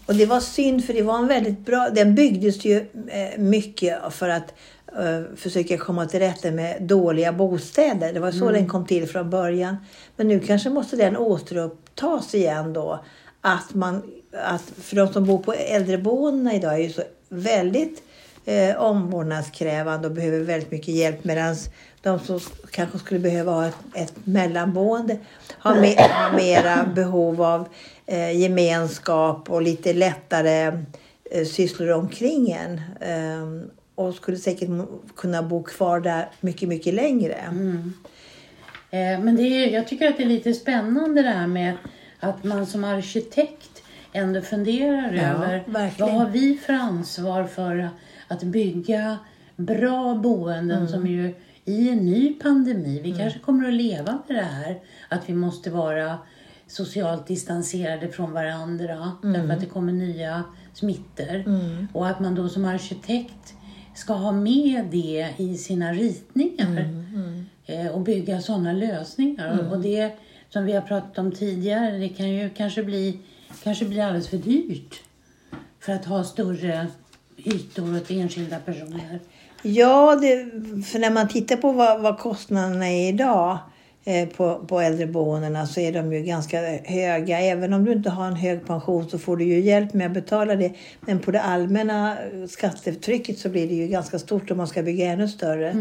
Och 0.06 0.14
det 0.14 0.26
var 0.26 0.40
synd 0.40 0.84
för 0.84 0.94
det 0.94 1.02
var 1.02 1.18
en 1.18 1.26
väldigt 1.26 1.66
bra, 1.66 1.88
den 1.90 2.14
byggdes 2.14 2.64
ju 2.64 2.76
eh, 3.08 3.38
mycket 3.38 3.98
för 4.10 4.28
att 4.28 4.54
eh, 4.98 5.36
försöka 5.36 5.78
komma 5.78 6.06
till 6.06 6.20
rätta 6.20 6.50
med 6.50 6.82
dåliga 6.82 7.32
bostäder. 7.32 8.12
Det 8.12 8.20
var 8.20 8.30
så 8.30 8.50
den 8.50 8.68
kom 8.68 8.86
till 8.86 9.08
från 9.08 9.30
början. 9.30 9.76
Men 10.16 10.28
nu 10.28 10.40
kanske 10.40 10.70
måste 10.70 10.96
den 10.96 11.16
återupptas 11.16 12.34
igen 12.34 12.72
då. 12.72 13.04
Att 13.40 13.74
man, 13.74 14.02
att 14.32 14.62
för 14.62 14.96
de 14.96 15.12
som 15.12 15.24
bor 15.24 15.38
på 15.38 15.52
äldreboendena 15.52 16.54
idag 16.54 16.74
är 16.74 16.78
ju 16.78 16.90
så 16.90 17.02
väldigt 17.28 18.02
eh, 18.44 18.76
omvårdnadskrävande 18.76 20.08
och 20.08 20.14
behöver 20.14 20.40
väldigt 20.40 20.70
mycket 20.70 20.94
hjälp 20.94 21.24
medan 21.24 21.56
de 22.02 22.18
som 22.18 22.40
kanske 22.70 22.98
skulle 22.98 23.20
behöva 23.20 23.52
ha 23.52 23.66
ett, 23.66 23.76
ett 23.94 24.12
mellanboende 24.24 25.18
har, 25.48 25.74
me, 25.80 25.94
har 25.98 26.36
mera 26.36 26.86
behov 26.94 27.42
av 27.42 27.68
eh, 28.06 28.40
gemenskap 28.40 29.50
och 29.50 29.62
lite 29.62 29.92
lättare 29.92 30.84
eh, 31.30 31.44
sysslor 31.44 31.90
omkring 31.90 32.50
en. 32.50 32.80
Eh, 33.00 33.68
och 33.94 34.14
skulle 34.14 34.36
säkert 34.36 34.68
kunna 35.16 35.42
bo 35.42 35.62
kvar 35.62 36.00
där 36.00 36.28
mycket, 36.40 36.68
mycket 36.68 36.94
längre. 36.94 37.34
Mm. 37.34 37.92
Eh, 38.90 39.20
Men 39.24 39.36
det 39.36 39.42
är, 39.42 39.70
jag 39.70 39.88
tycker 39.88 40.08
att 40.08 40.16
det 40.16 40.22
är 40.22 40.26
lite 40.26 40.54
spännande 40.54 41.22
det 41.22 41.28
här 41.28 41.46
med 41.46 41.76
att 42.20 42.44
man 42.44 42.66
som 42.66 42.84
arkitekt 42.84 43.82
ändå 44.18 44.40
funderar 44.40 45.12
Ja, 45.12 45.22
över 45.22 45.62
verkligen. 45.66 46.14
vad 46.14 46.20
har 46.24 46.30
vi 46.30 46.56
för 46.56 46.72
ansvar 46.72 47.44
för 47.44 47.88
att 48.28 48.42
bygga 48.42 49.18
bra 49.56 50.14
boenden 50.14 50.76
Mm. 50.78 50.88
som 50.88 51.06
ju 51.06 51.34
i 51.64 51.88
en 51.88 51.98
ny 51.98 52.32
pandemi, 52.34 53.00
vi 53.04 53.12
kanske 53.12 53.38
kommer 53.38 53.68
att 53.68 53.74
leva 53.74 54.18
med 54.28 54.36
det 54.36 54.42
här, 54.42 54.78
att 55.08 55.28
vi 55.28 55.34
måste 55.34 55.70
vara 55.70 56.18
socialt 56.66 57.26
distanserade 57.26 58.08
från 58.08 58.32
varandra 58.32 59.12
därför 59.22 59.38
Mm. 59.38 59.50
att 59.50 59.60
det 59.60 59.66
kommer 59.66 59.92
nya 59.92 60.42
smittor. 60.74 61.44
Och 61.92 62.08
att 62.08 62.20
man 62.20 62.34
då 62.34 62.48
som 62.48 62.64
arkitekt 62.64 63.54
ska 63.94 64.12
ha 64.12 64.32
med 64.32 64.84
det 64.90 65.28
i 65.36 65.54
sina 65.56 65.92
ritningar 65.92 66.66
Mm, 66.80 67.46
eh, 67.66 67.86
och 67.86 68.00
bygga 68.00 68.40
sådana 68.40 68.72
lösningar. 68.72 69.68
Och 69.72 69.80
det 69.80 70.12
som 70.50 70.64
vi 70.64 70.72
har 70.72 70.80
pratat 70.82 71.18
om 71.18 71.32
tidigare, 71.32 71.90
det 71.98 72.08
kan 72.08 72.28
ju 72.30 72.50
kanske 72.50 72.82
bli, 72.82 73.18
kanske 73.68 73.84
bli 73.84 74.00
alldeles 74.00 74.28
för 74.28 74.36
dyrt 74.36 75.00
för 75.80 75.92
att 75.92 76.04
ha 76.04 76.24
större 76.24 76.86
ytor 77.44 77.96
åt 77.96 78.10
enskilda 78.10 78.58
personer. 78.58 79.20
Ja, 79.62 80.16
det, 80.16 80.44
för 80.84 80.98
när 80.98 81.10
man 81.10 81.28
tittar 81.28 81.56
på 81.56 81.72
vad, 81.72 82.02
vad 82.02 82.18
kostnaderna 82.18 82.88
är 82.88 83.08
idag 83.08 83.58
eh, 84.04 84.28
på, 84.28 84.64
på 84.68 84.80
äldreboendena 84.80 85.66
så 85.66 85.80
är 85.80 85.92
de 85.92 86.12
ju 86.12 86.22
ganska 86.22 86.60
höga. 86.84 87.40
Även 87.40 87.72
om 87.72 87.84
du 87.84 87.92
inte 87.92 88.10
har 88.10 88.26
en 88.26 88.36
hög 88.36 88.66
pension 88.66 89.08
så 89.10 89.18
får 89.18 89.36
du 89.36 89.44
ju 89.44 89.60
hjälp 89.60 89.94
med 89.94 90.06
att 90.06 90.12
betala 90.12 90.56
det. 90.56 90.72
Men 91.00 91.18
på 91.18 91.30
det 91.30 91.42
allmänna 91.42 92.16
skattetrycket 92.48 93.38
så 93.38 93.48
blir 93.48 93.68
det 93.68 93.74
ju 93.74 93.86
ganska 93.88 94.18
stort 94.18 94.50
om 94.50 94.56
man 94.56 94.66
ska 94.66 94.82
bygga 94.82 95.06
ännu 95.06 95.28
större. 95.28 95.72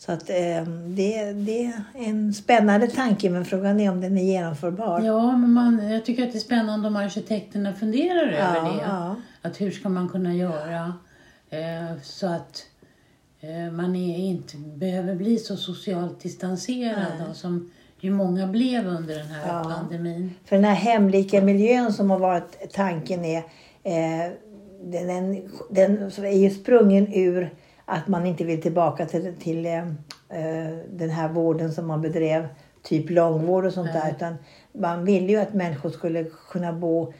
Så 0.00 0.12
att 0.12 0.30
eh, 0.30 0.64
det, 0.86 1.32
det 1.32 1.64
är 1.64 1.72
en 1.94 2.34
spännande 2.34 2.86
tanke 2.88 3.30
men 3.30 3.44
frågan 3.44 3.80
är 3.80 3.90
om 3.90 4.00
den 4.00 4.18
är 4.18 4.22
genomförbar. 4.22 5.00
Ja, 5.00 5.36
men 5.36 5.52
man, 5.52 5.88
jag 5.88 6.04
tycker 6.04 6.22
att 6.26 6.32
det 6.32 6.38
är 6.38 6.40
spännande 6.40 6.88
om 6.88 6.96
arkitekterna 6.96 7.72
funderar 7.72 8.26
över 8.28 8.56
Ja, 8.56 8.62
det. 8.62 8.82
ja. 8.86 9.16
Att 9.42 9.60
hur 9.60 9.70
ska 9.70 9.88
man 9.88 10.08
kunna 10.08 10.34
göra 10.34 10.94
eh, 11.50 12.00
så 12.02 12.26
att 12.26 12.66
eh, 13.40 13.72
man 13.72 13.96
är, 13.96 14.18
inte 14.18 14.56
behöver 14.56 15.14
bli 15.14 15.38
så 15.38 15.56
socialt 15.56 16.20
distanserad 16.20 17.12
då, 17.28 17.34
som 17.34 17.70
ju 18.00 18.10
många 18.10 18.46
blev 18.46 18.86
under 18.86 19.18
den 19.18 19.26
här 19.26 19.48
Ja. 19.48 19.64
pandemin. 19.64 20.34
För 20.44 20.56
den 20.56 20.64
här 20.64 20.74
hemlika 20.74 21.40
miljön 21.42 21.92
som 21.92 22.10
har 22.10 22.18
varit 22.18 22.72
tanken 22.72 23.24
är, 23.24 23.38
eh, 23.82 24.32
den, 24.84 25.06
den, 25.70 26.10
den 26.14 26.24
är 26.24 26.38
ju 26.38 26.50
sprungen 26.50 27.12
ur 27.14 27.54
att 27.90 28.08
man 28.08 28.26
inte 28.26 28.44
vill 28.44 28.62
tillbaka 28.62 29.06
till, 29.06 29.34
till 29.40 29.66
eh, 29.66 29.78
eh, 30.28 30.76
den 30.90 31.10
här 31.10 31.28
vården 31.28 31.72
som 31.72 31.86
man 31.86 32.02
bedrev, 32.02 32.48
typ 32.82 33.10
långvård 33.10 33.64
och 33.64 33.72
sånt 33.72 33.92
där. 33.92 34.10
Utan 34.10 34.34
man 34.72 35.04
ville 35.04 35.32
ju 35.32 35.36
att 35.36 35.54
människor 35.54 35.90
skulle 35.90 36.24
kunna 36.50 36.72
bo 36.72 37.12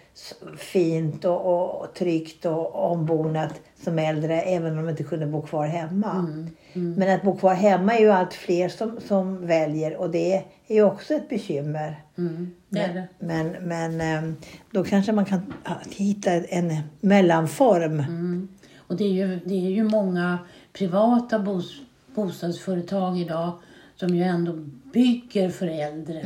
fint 0.58 1.24
och, 1.24 1.80
och, 1.80 1.94
tryggt 1.94 2.46
och 2.46 2.92
ombonat 2.92 3.60
som 3.84 3.98
äldre 3.98 4.40
även 4.40 4.78
om 4.78 4.84
de 4.84 4.90
inte 4.90 5.04
kunde 5.04 5.26
bo 5.26 5.42
kvar 5.42 5.66
hemma. 5.66 6.26
Men 6.72 7.14
att 7.14 7.22
bo 7.22 7.36
kvar 7.36 7.54
hemma 7.54 7.94
är 7.94 8.00
ju 8.00 8.10
allt 8.10 8.34
fler 8.34 8.68
som, 8.68 9.00
som 9.00 9.46
väljer 9.46 9.96
och 9.96 10.10
det 10.10 10.34
är 10.68 10.74
ju 10.74 10.82
också 10.82 11.14
ett 11.14 11.28
bekymmer. 11.28 12.02
Mm, 12.18 12.50
det 12.68 12.78
det. 12.80 13.08
Men, 13.18 13.48
men 13.60 14.00
ehm, 14.00 14.36
då 14.70 14.84
kanske 14.84 15.12
man 15.12 15.24
kan 15.24 15.54
hitta 15.90 16.32
en 16.32 16.76
mellanform. 17.00 18.00
Mm. 18.00 18.48
Och 18.90 18.96
det 18.96 19.04
är 19.04 19.12
ju, 19.12 19.40
det 19.44 19.54
är 19.54 19.70
ju 19.70 19.84
många 19.84 20.38
privata 20.72 21.38
bos, 21.38 21.80
bostadsföretag 22.14 23.18
idag 23.20 23.52
som 23.96 24.14
ju 24.14 24.22
ändå 24.22 24.52
bygger 24.92 25.48
för 25.50 25.66
äldre 25.66 26.22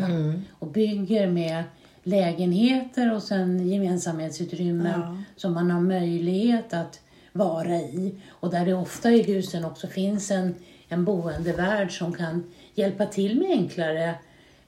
och 0.53 0.67
bygger 0.67 1.27
med 1.27 1.65
lägenheter 2.03 3.15
och 3.15 3.23
sen 3.23 3.69
gemensamhetsutrymmen 3.69 5.01
Ja. 5.01 5.17
som 5.37 5.53
man 5.55 5.71
har 5.71 5.81
möjlighet 5.81 6.75
att 6.75 7.01
vara 7.33 7.77
i. 7.77 8.15
Och 8.29 8.51
där 8.51 8.67
det 8.67 8.75
ofta 8.75 9.11
i 9.11 9.23
husen 9.23 9.65
också 9.65 9.87
finns 9.87 10.31
en, 10.31 10.55
en 10.89 11.05
boendevärd 11.05 11.99
som 11.99 12.13
kan 12.13 12.45
hjälpa 12.75 13.07
till 13.07 13.39
med 13.39 13.51
enklare 13.51 14.15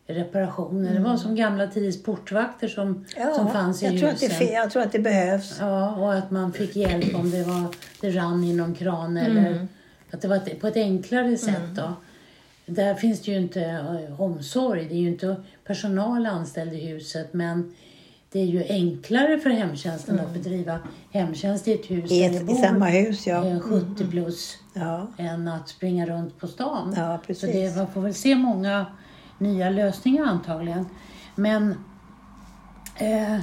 reparationer. 0.06 0.94
Det 0.94 1.00
var 1.00 1.16
som 1.16 1.34
gamla 1.34 1.66
tiders 1.66 2.02
portvakter 2.02 2.68
som, 2.68 3.04
som 3.36 3.50
fanns 3.50 3.82
i 3.82 3.86
jag, 3.86 3.98
tror 3.98 4.08
att 4.08 4.20
det, 4.20 4.26
husen. 4.26 4.54
jag 4.54 4.70
tror 4.70 4.82
att 4.82 4.92
det 4.92 4.98
behövs. 4.98 5.56
Ja, 5.60 5.96
och 5.96 6.14
att 6.14 6.30
man 6.30 6.52
fick 6.52 6.76
hjälp 6.76 7.14
om 7.14 7.30
det, 7.30 7.42
var, 7.42 7.74
det 8.00 8.10
rann 8.10 8.44
i 8.44 8.52
någon 8.52 8.74
kran 8.74 9.16
eller 9.16 9.66
att 10.10 10.20
det 10.20 10.28
var 10.28 10.38
på 10.60 10.66
ett 10.66 10.76
enklare 10.76 11.36
sätt. 11.36 11.74
Då. 11.74 11.92
Där 12.66 12.94
finns 12.94 13.22
det 13.22 13.30
ju 13.30 13.36
inte 13.36 13.62
eh, 13.62 14.20
omsorg, 14.20 14.84
det 14.88 14.94
är 14.94 14.98
ju 14.98 15.08
inte 15.08 15.36
personal 15.64 16.26
anställd 16.26 16.72
i 16.72 16.86
huset 16.86 17.32
men 17.32 17.74
det 18.32 18.40
är 18.40 18.44
ju 18.46 18.64
enklare 18.68 19.38
för 19.38 19.50
hemtjänsten 19.50 20.20
att 20.20 20.32
bedriva 20.32 20.78
hemtjänst 21.10 21.68
i 21.68 21.72
ett 21.72 21.90
hus 21.90 22.12
I, 22.12 22.24
ett, 22.24 22.42
I 22.42 22.44
bor 22.44 22.54
samma 22.54 22.86
hus, 22.86 23.26
ja. 23.26 23.46
eh, 23.46 23.60
70 23.60 24.06
plus 24.06 24.56
Ja, 24.74 25.06
än 25.16 25.48
att 25.48 25.68
springa 25.68 26.06
runt 26.06 26.38
på 26.38 26.46
stan. 26.46 26.94
Ja, 26.96 27.18
Så 27.18 27.26
precis. 27.26 27.52
det, 27.52 27.76
man 27.76 27.88
får 27.88 28.00
väl 28.00 28.14
se 28.14 28.34
många 28.34 28.86
nya 29.38 29.70
lösningar 29.70 30.24
antagligen. 30.24 30.86
Men 31.34 31.74
eh, 32.96 33.38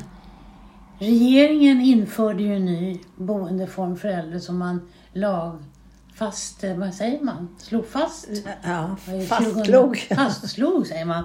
regeringen 1.00 1.81
införde 1.81 2.43
ju 2.43 2.55
en 2.55 2.65
ny 2.65 3.00
boendeform 3.15 3.95
för 3.97 4.07
äldre 4.09 4.39
som 4.39 4.57
man 4.57 4.89
lagfast, 5.13 6.63
eh, 6.63 6.75
vad 6.75 6.93
säger 6.93 7.19
man, 7.21 7.55
slog 7.57 7.88
fast? 7.88 8.27
ja 8.63 8.95
Eh, 9.07 9.27
2000 9.27 9.27
fastslog. 9.27 9.97
Fastslog 10.15 10.88
säger 10.88 11.05
man. 11.05 11.23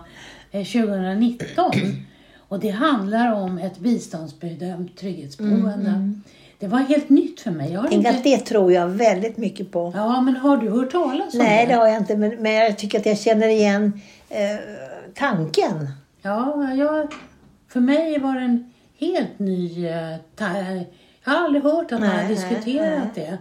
eh, 0.51 0.65
2019. 0.65 1.71
Och 2.49 2.61
det 2.61 2.71
handlar 2.71 3.33
om 3.33 3.59
ett 3.59 3.79
biståndsbedömt 3.79 4.97
trygghetsboende. 4.97 6.13
Det 6.61 6.67
var 6.67 6.79
helt 6.79 7.09
nytt 7.09 7.41
för 7.41 7.51
mig. 7.51 7.73
Jag 7.73 7.83
Tänk 7.83 7.95
inte... 7.95 8.11
att 8.11 8.25
det 8.25 8.39
tror 8.39 8.73
jag 8.73 8.87
väldigt 8.89 9.37
mycket 9.37 9.73
på. 9.73 9.93
Ja, 9.97 10.21
men 10.21 10.37
har 10.37 10.57
du 10.57 10.71
hört 10.71 10.93
talas 10.93 11.35
om 11.35 11.39
Nej, 11.39 11.67
det? 11.67 11.73
det 11.73 11.79
har 11.79 11.87
jag 11.89 11.97
inte. 11.97 12.17
Men, 12.17 12.43
men 12.43 12.53
jag 12.53 12.79
tycker 12.79 12.99
att 13.01 13.07
jag 13.07 13.19
känner 13.19 13.49
igen 13.49 14.01
eh, 14.29 14.59
tanken. 15.15 15.89
Ja, 16.23 16.73
jag, 16.75 17.15
för 17.69 17.81
mig 17.81 18.19
var 18.19 18.35
det 18.35 18.41
en 18.41 18.73
helt 18.99 19.39
ny... 19.39 19.87
eh, 19.87 20.17
jag 21.25 21.33
har 21.33 21.45
aldrig 21.45 21.63
hört 21.65 21.85
att 21.93 22.01
man 22.01 22.01
Nej, 22.01 22.11
har 22.11 22.17
nej, 22.23 22.29
diskuterat 22.29 23.15
det. 23.15 23.39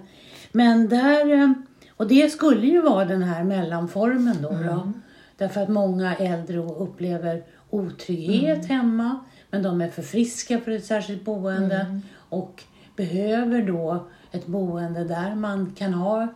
Men 0.52 0.90
där... 0.90 1.34
eh, 1.44 1.52
Och 1.98 2.08
det 2.08 2.30
skulle 2.32 2.68
ju 2.68 2.82
vara 2.82 3.06
den 3.06 3.24
här 3.24 3.44
mellanformen 3.44 4.38
då. 4.42 4.50
Mm. 4.50 4.68
då 4.68 4.92
därför 5.38 5.62
att 5.62 5.70
många 5.70 6.16
äldre 6.16 6.58
upplever 6.58 7.44
otrygghet 7.70 8.58
Mm. 8.66 8.70
hemma. 8.78 9.20
Men 9.52 9.64
de 9.64 9.82
är 9.82 9.90
för 9.90 10.02
friska 10.02 10.60
för 10.60 10.72
ett 10.72 10.86
särskilt 10.86 11.26
boende. 11.26 11.76
Mm. 11.76 12.02
Och 12.30 12.64
behöver 12.96 13.62
då 13.62 14.08
ett 14.32 14.48
boende 14.48 15.04
där 15.04 15.36
man 15.36 15.74
kan 15.78 15.94
ha, 15.94 16.28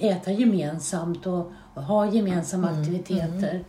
äta 0.00 0.30
gemensamt 0.32 1.26
och, 1.26 1.52
och 1.74 1.82
ha 1.82 2.06
gemensamma 2.12 2.68
Mm. 2.68 2.80
aktiviteter. 2.80 3.64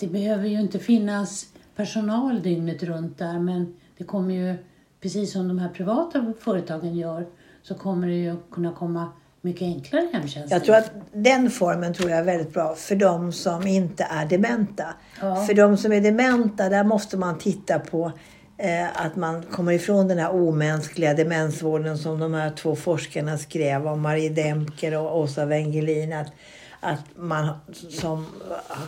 Det 0.00 0.06
behöver 0.06 0.48
ju 0.48 0.60
inte 0.60 0.78
finnas 0.78 1.46
personal 1.76 2.42
dygnet 2.42 2.82
runt 2.82 3.18
där 3.18 3.38
men 3.38 3.74
det 3.98 4.04
kommer 4.04 4.34
ju, 4.34 4.54
precis 5.00 5.32
som 5.32 5.48
de 5.48 5.58
här 5.58 5.68
privata 5.68 6.32
företagen 6.40 6.96
gör, 6.96 7.26
så 7.62 7.74
kommer 7.74 8.06
det 8.06 8.14
ju 8.14 8.36
kunna 8.50 8.72
komma 8.72 9.12
mycket 9.40 9.62
enklare 9.62 10.08
hemtjänst. 10.12 10.52
Jag 10.52 10.64
tror 10.64 10.76
att 10.76 10.92
den 11.12 11.50
formen 11.50 11.94
tror 11.94 12.10
jag 12.10 12.18
är 12.18 12.24
väldigt 12.24 12.52
bra 12.52 12.74
för 12.74 12.96
de 12.96 13.32
som 13.32 13.66
inte 13.66 14.04
är 14.04 14.26
dementa. 14.26 14.84
Ja. 15.20 15.36
För 15.36 15.54
de 15.54 15.76
som 15.76 15.92
är 15.92 16.00
dementa, 16.00 16.68
där 16.68 16.84
måste 16.84 17.16
man 17.16 17.38
titta 17.38 17.78
på 17.78 18.12
eh, 18.58 19.06
att 19.06 19.16
man 19.16 19.42
kommer 19.42 19.72
ifrån 19.72 20.08
den 20.08 20.18
här 20.18 20.30
omänskliga 20.34 21.14
demensvården 21.14 21.98
som 21.98 22.20
de 22.20 22.34
här 22.34 22.50
två 22.50 22.76
forskarna 22.76 23.38
skrev 23.38 23.86
om, 23.86 24.00
Marie 24.00 24.30
Demker 24.30 24.98
och 24.98 25.18
Åsa 25.18 25.44
Wengelin. 25.44 26.12
Att, 26.12 26.32
att 26.80 27.04
man 27.16 27.48
som 27.90 28.26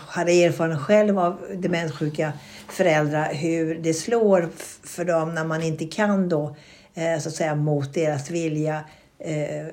hade 0.07 0.33
erfarenhet 0.33 0.81
själv 0.81 1.19
av 1.19 1.39
demenssjuka 1.55 2.33
föräldrar 2.69 3.35
hur 3.35 3.75
det 3.75 3.95
slår 3.95 4.49
för 4.83 5.05
dem 5.05 5.35
när 5.35 5.45
man 5.45 5.63
inte 5.63 5.87
kan 5.87 6.29
då 6.29 6.57
eh, 6.95 7.19
så 7.21 7.29
att 7.29 7.35
säga 7.35 7.55
mot 7.55 7.95
deras 7.95 8.31
vilja 8.31 8.85
eh, 9.19 9.67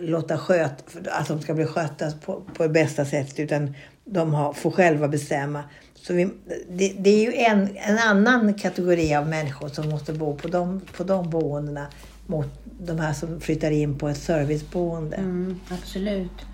låta 0.00 0.38
sköt, 0.38 0.84
att 1.10 1.28
de 1.28 1.40
ska 1.40 1.54
bli 1.54 1.66
skötta 1.66 2.10
på, 2.24 2.42
på 2.56 2.62
det 2.62 2.68
bästa 2.68 3.04
sättet 3.04 3.40
utan 3.40 3.74
de 4.04 4.34
har, 4.34 4.52
får 4.52 4.70
själva 4.70 5.08
bestämma. 5.08 5.64
Så 5.94 6.14
vi, 6.14 6.30
det, 6.68 6.94
det 6.98 7.10
är 7.10 7.20
ju 7.20 7.34
en, 7.34 7.68
en 7.76 7.98
annan 7.98 8.54
kategori 8.54 9.14
av 9.14 9.28
människor 9.28 9.68
som 9.68 9.88
måste 9.88 10.12
bo 10.12 10.36
på 10.36 10.48
de, 10.48 10.80
på 10.96 11.04
de 11.04 11.30
boendena 11.30 11.86
mot 12.26 12.46
de 12.80 12.98
här 12.98 13.12
som 13.12 13.40
flyttar 13.40 13.70
in 13.70 13.98
på 13.98 14.08
ett 14.08 14.18
serviceboende. 14.18 15.16
Mm, 15.16 15.60
absolut. 15.68 16.47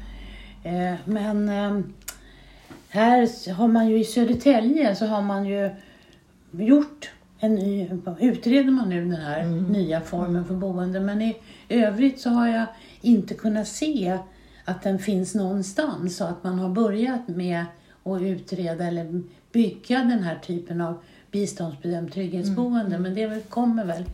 Eh, 0.65 0.95
men 1.05 1.49
eh, 1.49 1.81
här 2.89 3.53
har 3.53 3.69
man 3.69 3.89
ju 3.89 3.99
i 3.99 4.05
Södertälje 4.05 4.97
så 4.97 5.07
har 5.07 5.23
man 5.23 5.47
ju 5.47 5.71
gjort 6.53 7.11
en 7.39 7.55
ny, 7.55 7.89
utreder 8.21 8.71
man 8.71 8.89
nu 8.89 9.01
den 9.01 9.21
här 9.21 9.45
nya 9.47 10.01
formen 10.01 10.45
för 10.45 10.55
boende. 10.55 11.01
Men 11.01 11.23
i 11.23 11.37
övrigt 11.69 12.21
så 12.21 12.31
har 12.31 12.49
jag 12.49 12.67
inte 13.01 13.35
kunnat 13.35 13.69
se 13.69 14.19
att 14.65 14.83
den 14.83 14.99
finns 14.99 15.35
någonstans 15.35 16.17
så 16.17 16.25
att 16.25 16.45
man 16.45 16.59
har 16.59 16.69
börjat 16.69 17.29
med 17.29 17.65
att 18.05 18.23
utreda 18.23 18.87
eller 18.87 19.23
bygga 19.53 19.99
den 19.99 20.23
här 20.23 20.39
typen 20.39 20.81
av 20.81 20.99
biståndsbedömt 21.31 22.13
trygghetsboende. 22.13 22.99
Men 22.99 23.15
det 23.15 23.51
kommer 23.51 23.85
väl. 23.85 24.05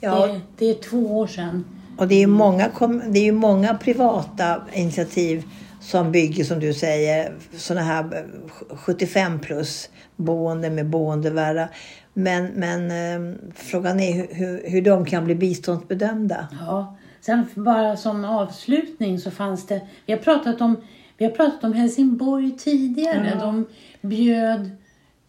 Ja. 0.00 0.26
Det, 0.26 0.40
det 0.58 0.70
är 0.70 0.74
två 0.74 1.18
år 1.18 1.26
sedan. 1.26 1.64
Och 1.96 2.08
det 2.08 2.14
är 2.14 2.20
ju 2.20 2.26
många, 2.26 2.70
det 3.08 3.28
är 3.28 3.32
många 3.32 3.74
privata 3.74 4.62
initiativ 4.72 5.44
som 5.80 6.12
bygger, 6.12 6.44
som 6.44 6.60
du 6.60 6.74
säger, 6.74 7.34
sådana 7.56 7.86
här 7.86 8.04
eh, 8.16 8.76
75 8.76 9.38
plus 9.38 9.90
boende 10.16 10.70
med 10.70 10.86
boendevärda. 10.86 11.68
Men, 12.14 12.46
men 12.46 12.90
eh, 12.90 13.36
frågan 13.54 14.00
är 14.00 14.34
hur, 14.34 14.70
hur, 14.70 14.82
de 14.82 15.04
kan 15.04 15.24
bli 15.24 15.34
biståndsbedömda. 15.34 16.48
Ja, 16.60 16.96
sen 17.20 17.46
bara 17.54 17.96
som 17.96 18.24
avslutning 18.24 19.18
så 19.18 19.30
fanns 19.30 19.66
det, 19.66 19.80
vi 20.06 20.12
har 20.12 20.20
pratat 20.20 20.60
om, 20.60 20.76
vi 21.16 21.24
har 21.24 21.32
pratat 21.32 21.64
om 21.64 21.72
Helsingborg 21.72 22.56
tidigare. 22.58 23.32
Ja. 23.34 23.44
De 23.44 23.66
bjöd, 24.00 24.70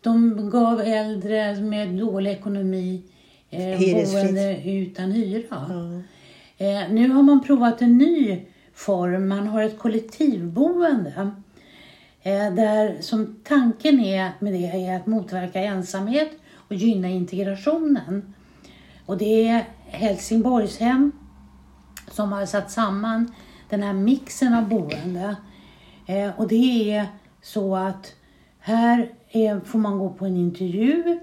de 0.02 0.50
gav 0.50 0.82
äldre 0.82 1.56
med 1.56 1.90
dålig 1.90 2.32
ekonomi 2.32 3.02
eh, 3.50 3.80
boende 3.80 4.62
utan 4.66 5.12
hyra. 5.12 5.68
Eh, 6.58 6.92
nu 6.92 7.10
har 7.10 7.24
man 7.24 7.44
provat 7.44 7.82
en 7.82 7.98
ny 7.98 8.42
form, 8.74 9.28
man 9.28 9.48
har 9.48 9.64
ett 9.64 9.80
kollektivboende. 9.80 11.32
Eh, 12.22 12.54
där 12.54 13.02
som 13.02 13.36
tanken 13.44 14.00
är 14.00 14.32
med 14.40 14.54
det 14.54 14.66
är 14.66 14.96
att 14.96 15.08
motverka 15.08 15.60
ensamhet 15.60 16.32
och 16.56 16.76
gynna 16.76 17.08
integrationen. 17.08 18.34
Och 19.06 19.18
det 19.18 19.48
är 19.48 19.66
Helsingborgshem 19.86 21.12
som 22.12 22.32
har 22.32 22.46
satt 22.46 22.72
samman 22.72 23.32
den 23.70 23.84
här 23.84 23.94
mixen 23.94 24.54
av 24.54 24.70
boende. 24.70 25.36
Eh, 26.06 26.40
och 26.40 26.48
det 26.48 26.94
är 26.94 27.06
så 27.42 27.76
att 27.76 28.16
här 28.60 29.12
är, 29.32 29.60
får 29.60 29.80
man 29.80 29.98
gå 29.98 30.10
på 30.10 30.26
en 30.26 30.38
intervju 30.38 31.20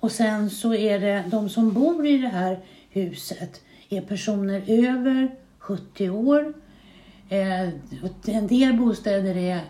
och 0.00 0.12
sen 0.12 0.50
så 0.50 0.74
är 0.74 1.00
det 1.00 1.24
de 1.30 1.48
som 1.48 1.72
bor 1.72 2.06
i 2.06 2.18
det 2.18 2.28
här 2.28 2.58
huset 2.90 3.60
är 3.88 4.00
personer 4.00 4.62
över 4.66 5.34
70 5.58 6.10
år. 6.10 6.54
Eh, 7.28 7.68
en 8.26 8.46
del 8.46 8.76
bostäder 8.76 9.36
är 9.36 9.60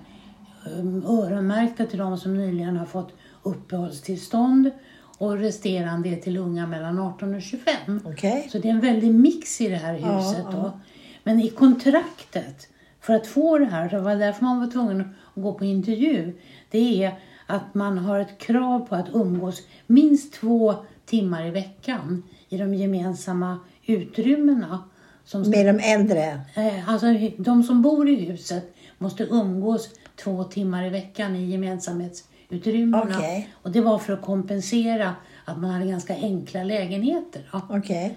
um, 0.79 1.05
öronmärkta 1.07 1.87
till 1.87 1.99
de 1.99 2.19
som 2.19 2.35
nyligen 2.35 2.77
har 2.77 2.87
fått 2.87 3.13
uppehållstillstånd 3.43 4.71
och 5.19 5.39
resterande 5.39 6.09
är 6.09 6.17
till 6.17 6.37
unga 6.37 6.67
mellan 6.67 6.99
18 6.99 7.35
och 7.35 7.43
25. 7.43 8.01
Okej? 8.05 8.49
Så 8.53 8.59
det 8.59 8.69
är 8.69 8.73
en 8.73 8.81
väldig 8.81 9.15
mix 9.15 9.61
i 9.61 9.69
det 9.69 9.77
här 9.77 9.99
Ja, 10.03 10.19
huset. 10.19 10.45
ja. 10.45 10.51
Då. 10.53 10.81
Men 11.25 11.41
i 11.41 11.49
kontraktet 11.49 12.69
för 13.01 13.15
att 13.15 13.27
få 13.27 13.59
det 13.59 13.65
här, 13.65 13.89
det 13.89 14.01
var 14.01 14.17
därför 14.17 14.45
man 14.45 14.61
var 14.61 14.67
tvungen 14.67 15.01
att 15.01 15.43
gå 15.43 15.53
på 15.53 15.65
intervju, 15.65 16.39
det 16.71 17.05
är 17.05 17.13
att 17.47 17.75
man 17.75 17.99
har 17.99 18.19
ett 18.19 18.39
krav 18.39 18.81
på 18.89 18.95
att 18.95 19.09
umgås 19.13 19.63
minst 19.87 20.35
två 20.35 20.75
timmar 21.05 21.47
i 21.47 21.51
veckan 21.51 22.23
i 22.49 22.59
de 22.59 22.75
gemensamma 22.75 23.59
utrymmena. 23.87 24.83
Som 25.27 25.45
ska, 25.45 25.51
Med 25.51 25.75
de 25.75 25.81
äldre. 25.93 26.41
eh, 26.55 26.89
alltså 26.91 27.07
de 27.39 27.63
som 27.63 27.83
bor 27.83 28.09
i 28.09 28.15
huset 28.15 28.75
måste 28.99 29.23
umgås 29.25 29.89
två 30.17 30.45
timmar 30.45 30.87
i 30.87 30.89
veckan 30.89 31.37
i 31.37 31.45
gemensamhetsutrymmena. 31.51 33.17
Okej. 33.17 33.49
Och 33.63 33.71
det 33.71 33.81
var 33.81 33.99
för 33.99 34.13
att 34.13 34.23
kompensera 34.23 35.15
att 35.45 35.59
man 35.59 35.71
hade 35.71 35.87
ganska 35.87 36.15
enkla 36.15 36.63
lägenheter. 36.65 37.49
Då. 37.53 37.61
Okej. 37.71 38.17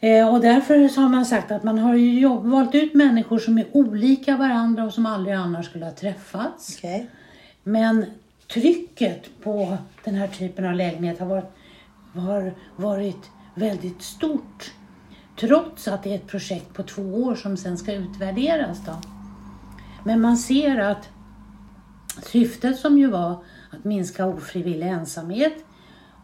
Eh, 0.00 0.34
och 0.34 0.40
därför 0.40 0.88
så 0.88 1.00
har 1.00 1.08
man 1.08 1.26
sagt 1.26 1.50
att 1.50 1.62
man 1.62 1.78
har 1.78 1.94
ju 1.94 2.28
valt 2.28 2.74
ut 2.74 2.94
människor 2.94 3.38
som 3.38 3.58
är 3.58 3.66
olika 3.72 4.36
varandra 4.36 4.84
och 4.84 4.92
som 4.94 5.06
aldrig 5.06 5.34
annars 5.34 5.66
skulle 5.66 5.84
ha 5.84 5.92
träffats. 5.92 6.76
Okej. 6.78 7.06
Men 7.62 8.04
trycket 8.52 9.40
på 9.42 9.76
den 10.04 10.14
här 10.14 10.28
typen 10.28 10.64
av 10.64 10.74
lägenhet 10.74 11.18
har 11.20 11.26
varit, 11.26 11.52
har 12.14 12.54
varit 12.76 13.30
väldigt 13.54 14.02
stort. 14.02 14.72
Trots 15.40 15.88
att 15.88 16.02
det 16.02 16.10
är 16.10 16.14
ett 16.14 16.26
projekt 16.26 16.74
på 16.74 16.82
två 16.82 17.02
år 17.02 17.34
som 17.34 17.56
sen 17.56 17.78
ska 17.78 17.92
utvärderas. 17.92 18.78
Då. 18.86 18.92
Men 20.04 20.20
man 20.20 20.36
ser 20.36 20.78
att 20.78 21.08
syftet 22.22 22.78
som 22.78 22.98
ju 22.98 23.06
var 23.06 23.44
att 23.70 23.84
minska 23.84 24.26
ofrivillig 24.26 24.86
ensamhet 24.86 25.64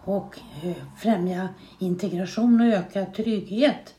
och 0.05 0.39
eh, 0.63 0.77
främja 0.99 1.49
integration 1.79 2.61
och 2.61 2.67
öka 2.67 3.07
trygghet. 3.07 3.95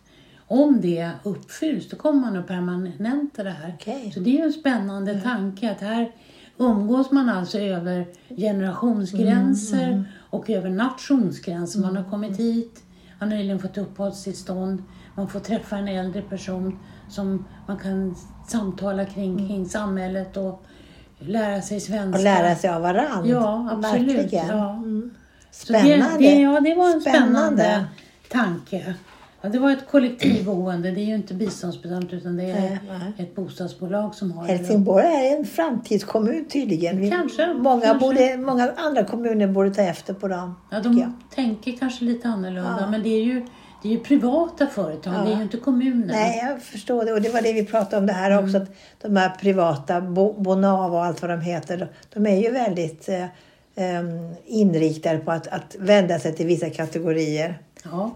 Om 0.48 0.82
det 0.82 1.12
uppfylls, 1.24 1.90
då 1.90 1.98
kommer 1.98 2.22
man 2.22 2.38
att 2.38 2.48
permanenta 2.48 3.44
det 3.44 3.50
här. 3.50 3.74
Okej. 3.76 4.12
Så 4.14 4.20
det 4.20 4.30
är 4.30 4.38
ju 4.38 4.44
en 4.44 4.54
spännande 4.54 5.22
tanke 5.22 5.72
att 5.72 5.82
här 5.82 6.12
umgås 6.58 7.12
man 7.12 7.30
alltså 7.30 7.60
över 7.60 8.06
generationsgränser 8.38 10.04
och 10.30 10.50
över 10.50 10.70
nationsgränser. 10.70 11.80
Man 11.80 11.98
har 11.98 12.10
kommit 12.10 12.40
hit, 12.40 12.84
har 13.22 13.28
nyligen 13.28 13.60
fått 13.60 13.78
uppehållstillstånd, 13.78 14.84
man 15.16 15.28
får 15.30 15.40
träffa 15.40 15.78
en 15.78 15.88
äldre 15.88 16.22
person 16.22 16.80
som 17.10 17.46
man 17.68 17.78
kan 17.78 18.16
samtala 18.48 19.06
kring, 19.06 19.48
kring 19.48 19.70
samhället 19.70 20.38
och 20.38 20.64
lära 21.20 21.62
sig 21.62 21.80
svenska. 21.80 22.18
Och 22.18 22.24
lära 22.24 22.56
sig 22.56 22.70
av 22.70 22.82
varandra. 22.82 23.30
Ja, 23.30 23.70
absolut. 23.72 24.18
Verkligen. 24.18 24.48
Ja. 24.48 24.70
Mm. 24.74 25.12
Så 25.52 25.74
det, 25.74 25.80
Spännande. 25.80 26.18
det, 26.18 26.42
ja, 26.42 26.60
det 26.60 26.76
var 26.76 26.90
en 26.90 27.02
spännande, 27.02 27.28
Spännande. 27.28 27.86
tanke. 28.30 28.94
Ja, 29.42 29.50
det 29.50 29.60
var 29.60 29.72
ett 29.72 29.88
kollektivboende. 29.92 30.92
Det 30.92 31.02
är 31.02 31.06
ju 31.06 31.16
inte 31.16 31.34
biståndsbedömt 31.34 32.14
utan 32.14 32.38
det 32.38 32.44
är 32.44 32.80
nej. 32.88 33.14
ett 33.18 33.36
bostadsbolag 33.36 34.16
som 34.16 34.32
har 34.32 34.48
det. 34.48 34.54
Helsingborg 34.54 35.06
är 35.06 35.38
en 35.38 35.46
framtidskommun 35.46 36.46
tydligen. 36.46 37.12
Kanske, 37.12 37.54
Många, 37.54 37.82
kanske. 37.82 38.08
Borde, 38.08 38.38
många 38.38 38.72
andra 38.78 39.04
kommuner 39.04 39.48
borde 39.48 39.74
ta 39.74 39.82
efter 39.82 40.14
på 40.14 40.28
dem. 40.28 40.56
Ja, 40.72 40.78
jag. 40.78 40.84
de 40.84 41.14
tänker 41.36 41.72
kanske 41.78 42.06
lite 42.06 42.28
annorlunda 42.28 42.78
Ja. 42.82 42.90
men 42.90 43.04
det 43.04 43.10
är 43.10 43.24
ju, 43.24 43.46
det 43.84 43.88
är 43.88 43.92
ju 43.92 44.00
privata 44.00 44.68
företag, 44.68 45.14
Ja. 45.14 45.22
det 45.26 45.32
är 45.32 45.36
ju 45.38 45.44
inte 45.44 45.58
kommuner. 45.58 46.14
Nej, 46.14 46.44
jag 46.48 46.62
förstår 46.62 47.06
det. 47.06 47.14
Och 47.14 47.22
det 47.22 47.30
var 47.30 47.42
det 47.42 47.54
vi 47.54 47.66
pratade 47.66 47.98
om 47.98 48.06
det 48.06 48.14
här 48.14 48.44
också. 48.44 48.58
Att 48.58 48.70
de 49.02 49.16
här 49.18 49.30
privata, 49.30 50.02
Bo, 50.02 50.34
Bonava 50.42 50.98
och 50.98 51.06
allt 51.06 51.22
vad 51.22 51.32
de 51.32 51.42
heter. 51.42 51.88
De 52.14 52.26
är 52.28 52.42
ju 52.42 52.52
väldigt 52.52 53.10
eh, 53.10 53.24
em, 53.76 54.34
inriktade 54.46 55.18
på 55.20 55.32
att, 55.32 55.48
att 55.48 55.76
vända 55.80 56.20
sig 56.20 56.36
till 56.36 56.46
vissa 56.48 56.70
kategorier. 56.70 57.60
Ja, 57.84 58.12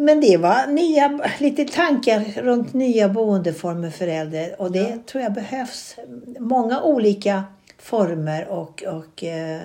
Men 0.00 0.20
det 0.20 0.36
var 0.36 0.66
nya, 0.66 1.20
lite 1.38 1.64
tankar 1.64 2.42
runt 2.42 2.72
nya 2.72 3.08
boendeformer 3.08 3.90
för 3.90 4.06
äldre. 4.06 4.54
Och 4.58 4.72
det 4.72 5.06
tror 5.06 5.22
jag 5.22 5.32
behövs. 5.32 5.96
Många 6.38 6.82
olika 6.82 7.44
former 7.78 8.48
och, 8.48 8.82
och 8.82 9.24
eh, 9.24 9.60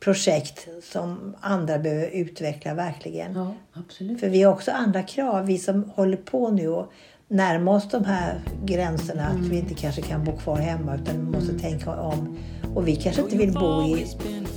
projekt 0.00 0.68
som 0.82 1.36
andra 1.40 1.78
behöver 1.78 2.06
utveckla 2.06 2.74
verkligen. 2.74 3.34
ja 3.34 3.54
absolut. 3.72 4.20
För 4.20 4.28
vi 4.28 4.42
har 4.42 4.52
också 4.52 4.70
andra 4.70 5.02
krav, 5.02 5.46
vi 5.46 5.58
som 5.58 5.90
håller 5.94 6.16
på 6.16 6.50
nu 6.50 6.68
och 6.68 6.92
närma 7.30 7.70
oss 7.70 7.88
de 7.90 8.04
här 8.04 8.40
gränserna. 8.64 9.26
Att 9.26 9.36
vi 9.36 9.58
inte 9.58 9.74
kanske 9.74 10.02
kan 10.02 10.24
bo 10.24 10.36
kvar 10.36 10.56
hemma 10.56 10.94
utan 10.94 11.16
vi 11.16 11.38
måste 11.38 11.58
tänka 11.58 12.00
om. 12.00 12.36
Och 12.74 12.88
vi 12.88 12.96
kanske 12.96 13.22
inte 13.22 13.36
vill 13.36 13.52
bo 13.52 13.82
i 13.82 14.06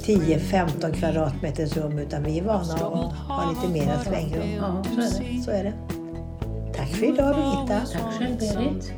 10-15 0.03 0.93
kvadratmeters 0.93 1.77
rum 1.77 1.99
utan 1.99 2.23
vi 2.23 2.39
är 2.39 2.43
vana 2.43 2.73
att 2.73 3.13
ha 3.13 3.49
lite 3.49 3.73
mera 3.73 3.99
svängrum. 3.99 4.49
Ja, 4.57 4.83
så 5.45 5.51
är 5.51 5.63
det. 5.63 5.73
Tack 6.75 6.87
för 6.87 7.05
idag 7.05 7.35
Birgitta. 7.35 7.81
Tack 7.93 8.13
själv 8.19 8.37
Berit. 8.39 8.93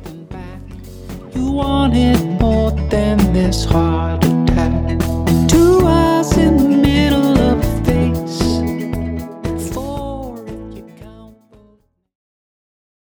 You 1.34 1.56
wanted 1.56 2.40
more 2.40 2.70
than 2.90 3.18
this 3.34 3.66
heart 3.66 4.24
attack. 4.24 5.00
Two 5.48 5.86
eyes 5.88 6.38
in 6.38 6.55